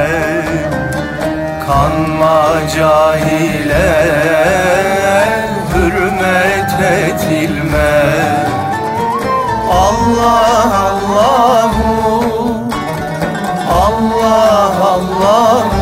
Kanma 1.67 2.45
cahile 2.75 3.89
Hürmet 5.73 6.73
etilme 6.81 7.93
Allah 9.71 10.71
Allahu 10.87 12.01
Allah. 14.52 15.80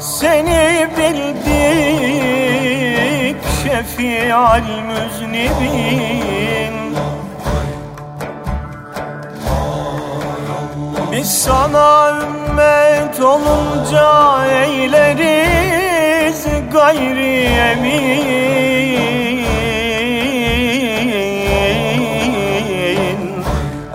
Seni 0.00 0.88
bildik 0.96 2.16
şefial 3.62 4.62
müznibin 4.88 6.55
Biz 11.16 11.42
sana 11.42 12.10
ümmet 12.10 13.20
olunca 13.20 14.44
eyleriz 14.46 16.46
gayri 16.72 17.44
emin. 17.44 18.26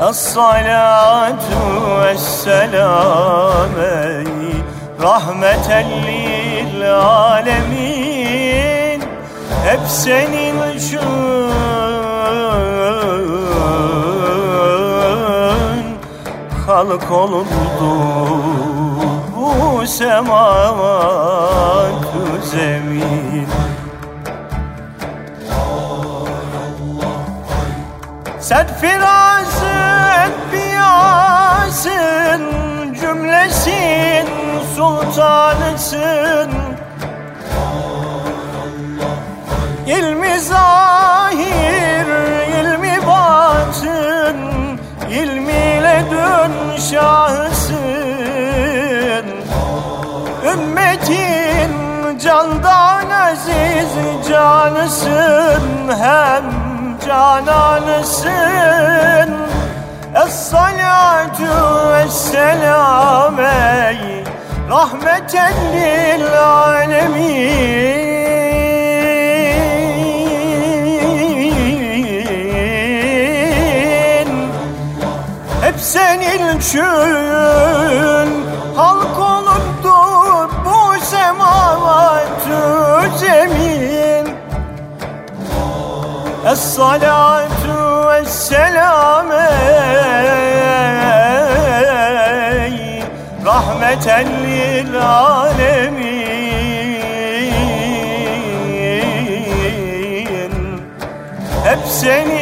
Es-salatu 0.09 1.61
vesselam 2.01 3.69
rahmeten 5.01 5.85
lil 6.07 6.95
alemin. 6.95 9.01
Hep 9.65 9.79
senin 9.87 10.77
için 10.77 10.99
halk 16.81 17.11
olundu 17.11 17.91
bu 19.35 19.87
semavat 19.87 21.13
zemin 22.43 23.47
Serfirazın 28.39 29.71
biyasın 30.53 32.41
Cümlesin 33.01 34.27
sultanısın. 34.75 36.51
İlmi 39.87 40.39
zahir, 40.39 42.07
ilmi 42.61 42.99
batın 43.07 44.60
ilmiyle 45.11 46.05
dön 46.11 46.51
şahısın. 46.91 47.75
Ümmetin 50.53 51.71
candan 52.17 53.09
aziz 53.09 53.93
canısın 54.29 55.63
Hem 56.01 56.43
cananısın. 57.07 58.31
Es-salatu 60.15 61.51
es-selam 62.03 63.39
ey 63.39 64.23
Rahmeten 64.69 65.53
lil 65.73 66.25
alemin 66.43 68.10
senin 76.11 76.59
için 76.59 76.83
halk 78.75 79.19
olundu 79.19 79.95
bu 80.65 80.79
semavatü 81.05 82.61
zemin. 83.17 84.25
Es-salatu 86.51 88.11
es-selam 88.21 89.31
ey 89.31 89.51
Rahmeten 93.45 94.27
lil 94.43 94.93
alemin. 95.01 96.31
Hep 101.63 101.79
senin 101.87 102.40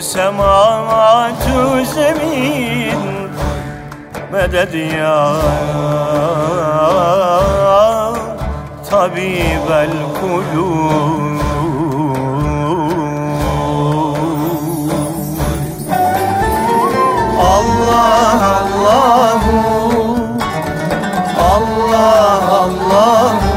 السماوات 0.00 1.46
الزمين 1.48 3.30
مدد 4.32 4.74
يا 4.74 5.40
طبيب 8.90 9.68
القلوب 9.68 11.40
الله 17.30 18.40
الله 18.62 19.42
الله 21.56 22.64
الله 22.64 23.49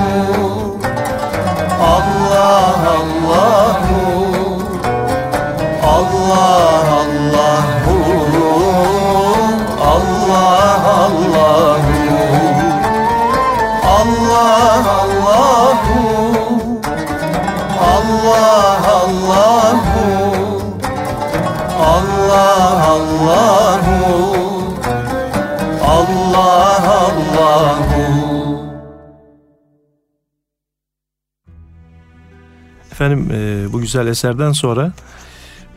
güzel 33.93 34.07
eserden 34.07 34.51
sonra 34.51 34.91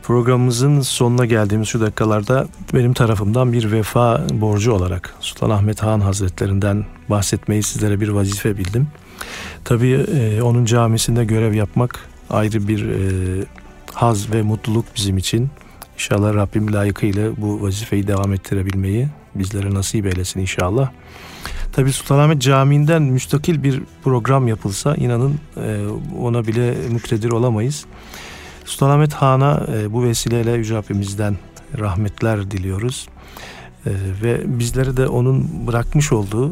programımızın 0.03 0.81
sonuna 0.81 1.25
geldiğimiz 1.25 1.67
şu 1.67 1.81
dakikalarda 1.81 2.47
benim 2.73 2.93
tarafımdan 2.93 3.53
bir 3.53 3.71
vefa 3.71 4.27
borcu 4.33 4.71
olarak 4.71 5.15
Sultanahmet 5.19 5.83
Han 5.83 5.99
Hazretlerinden 5.99 6.85
bahsetmeyi 7.09 7.63
sizlere 7.63 7.99
bir 7.99 8.09
vazife 8.09 8.57
bildim. 8.57 8.87
Tabii 9.63 9.91
e, 9.91 10.41
onun 10.41 10.65
camisinde 10.65 11.25
görev 11.25 11.53
yapmak 11.53 11.99
ayrı 12.29 12.67
bir 12.67 12.89
e, 12.89 12.99
haz 13.93 14.33
ve 14.33 14.41
mutluluk 14.41 14.85
bizim 14.95 15.17
için. 15.17 15.49
İnşallah 15.93 16.33
Rabbim 16.33 16.73
layıkıyla 16.73 17.31
bu 17.37 17.61
vazifeyi 17.61 18.07
devam 18.07 18.33
ettirebilmeyi 18.33 19.07
bizlere 19.39 19.73
nasip 19.73 20.05
eylesin 20.05 20.39
inşallah. 20.39 20.91
Tabi 21.73 21.93
Sultanahmet 21.93 22.41
Camii'nden 22.41 23.01
müstakil 23.01 23.63
bir 23.63 23.81
program 24.03 24.47
yapılsa 24.47 24.95
inanın 24.95 25.39
e, 25.57 25.87
ona 26.19 26.47
bile 26.47 26.75
muktedir 26.91 27.31
olamayız. 27.31 27.85
Sultanahmet 28.65 29.13
Han'a 29.13 29.65
e, 29.73 29.93
bu 29.93 30.03
vesileyle 30.03 30.51
Yüce 30.51 30.75
Rabbimizden 30.75 31.37
rahmetler 31.79 32.51
diliyoruz. 32.51 33.07
E, 33.85 33.91
ve 34.23 34.59
bizleri 34.59 34.97
de 34.97 35.07
onun 35.07 35.67
bırakmış 35.67 36.11
olduğu 36.11 36.51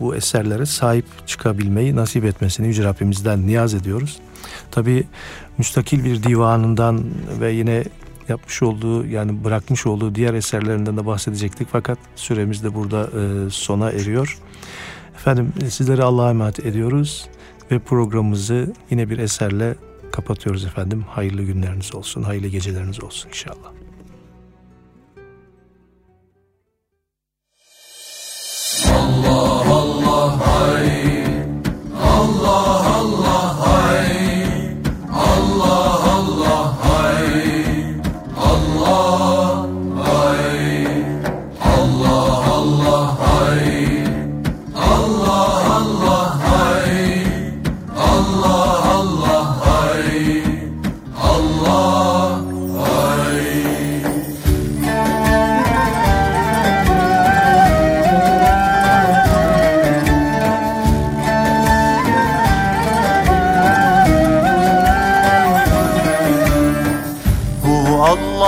bu 0.00 0.16
eserlere 0.16 0.66
sahip 0.66 1.04
çıkabilmeyi 1.26 1.96
nasip 1.96 2.24
etmesini 2.24 2.66
Yüce 2.66 2.84
Rabbimizden 2.84 3.46
niyaz 3.46 3.74
ediyoruz. 3.74 4.18
Tabi 4.70 5.04
müstakil 5.58 6.04
bir 6.04 6.22
divanından 6.22 7.04
ve 7.40 7.52
yine 7.52 7.84
yapmış 8.30 8.62
olduğu 8.62 9.06
yani 9.06 9.44
bırakmış 9.44 9.86
olduğu 9.86 10.14
diğer 10.14 10.34
eserlerinden 10.34 10.96
de 10.96 11.06
bahsedecektik 11.06 11.68
fakat 11.72 11.98
süremiz 12.16 12.64
de 12.64 12.74
burada 12.74 13.02
e, 13.20 13.50
sona 13.50 13.90
eriyor. 13.90 14.38
Efendim 15.14 15.52
sizlere 15.68 16.02
Allah'a 16.02 16.30
emanet 16.30 16.66
ediyoruz 16.66 17.28
ve 17.70 17.78
programımızı 17.78 18.74
yine 18.90 19.10
bir 19.10 19.18
eserle 19.18 19.74
kapatıyoruz 20.12 20.64
efendim. 20.64 21.04
Hayırlı 21.08 21.42
günleriniz 21.42 21.94
olsun, 21.94 22.22
hayırlı 22.22 22.48
geceleriniz 22.48 23.02
olsun 23.02 23.28
inşallah. 23.28 23.70
Allah 29.30 29.69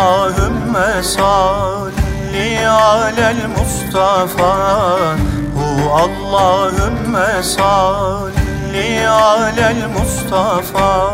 Allahümme 0.03 1.03
salli 1.03 2.69
alel 2.69 3.47
Mustafa. 3.59 4.55
Hu 5.55 5.95
Allahümme 5.95 7.43
salli 7.43 9.09
alel 9.09 9.89
Mustafa. 9.99 11.11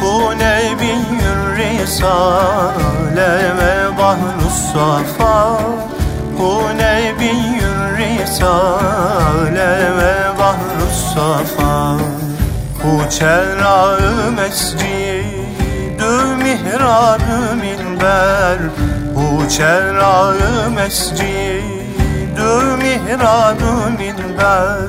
Hu 0.00 0.38
nebiyyür 0.38 1.56
risale 1.56 3.32
ve 3.58 3.98
bahrus 3.98 4.58
safa. 4.72 5.60
Hu 6.38 6.62
nebiyyür 6.76 7.98
risale 7.98 9.72
ve 9.98 10.38
bahrus 10.38 11.14
safa. 11.14 11.96
Hu 12.82 13.10
çerrağı 13.10 14.30
mescidü 14.30 15.04
mihrabü 16.44 17.54
minber 18.04 18.58
Hu 19.14 19.48
çerrağı 19.48 20.70
mescidü 20.70 21.62
mihrabü 22.78 23.90
minber. 23.98 24.88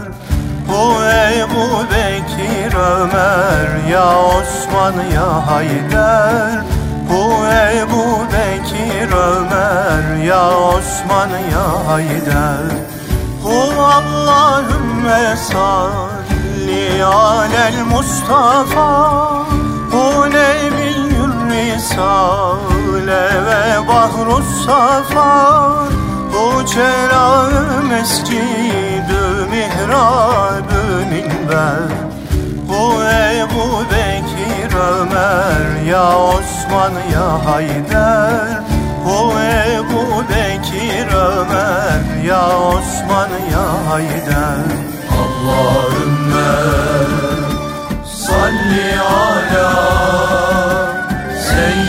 Bu 0.68 1.04
Ebu 1.04 1.86
Bekir 1.92 2.76
Ömer 2.76 3.90
Ya 3.92 4.20
Osman 4.20 4.94
ya 5.14 5.48
Haydar 5.48 6.64
Bu 7.10 7.46
Ebu 7.76 8.06
Bekir 8.34 9.12
Ömer 9.12 10.24
Ya 10.24 10.58
Osman 10.58 11.30
ya 11.30 11.88
Haydar 11.88 12.72
Hu 13.44 13.82
Allahümme 13.82 15.36
salli 15.52 17.06
alel 17.06 17.84
Mustafa. 17.92 19.16
Bu 19.92 20.30
nebiyyül 20.30 20.45
risale 21.76 23.46
ve 23.46 23.88
bahrus 23.88 24.66
safa 24.66 25.88
Bu 26.34 26.66
çelağı 26.66 27.84
mescidü 27.84 29.50
mihrabü 29.52 31.06
minber. 31.10 31.90
Bu 32.70 33.04
Ebu 33.04 33.84
Bekir 33.92 34.76
Ömer 34.76 35.86
Ya 35.90 36.18
Osman 36.18 36.94
ya 37.14 37.46
Haydar. 37.46 38.64
Bu 39.06 39.34
Ebu 39.40 40.24
Bekir 40.30 41.08
Ömer 41.16 42.24
Ya 42.28 42.58
Osman 42.60 43.30
ya 43.52 43.92
Haydar. 43.92 44.66
Allahümme 45.22 46.56
salli 48.06 49.00
ala 49.02 50.25
say 51.56 51.85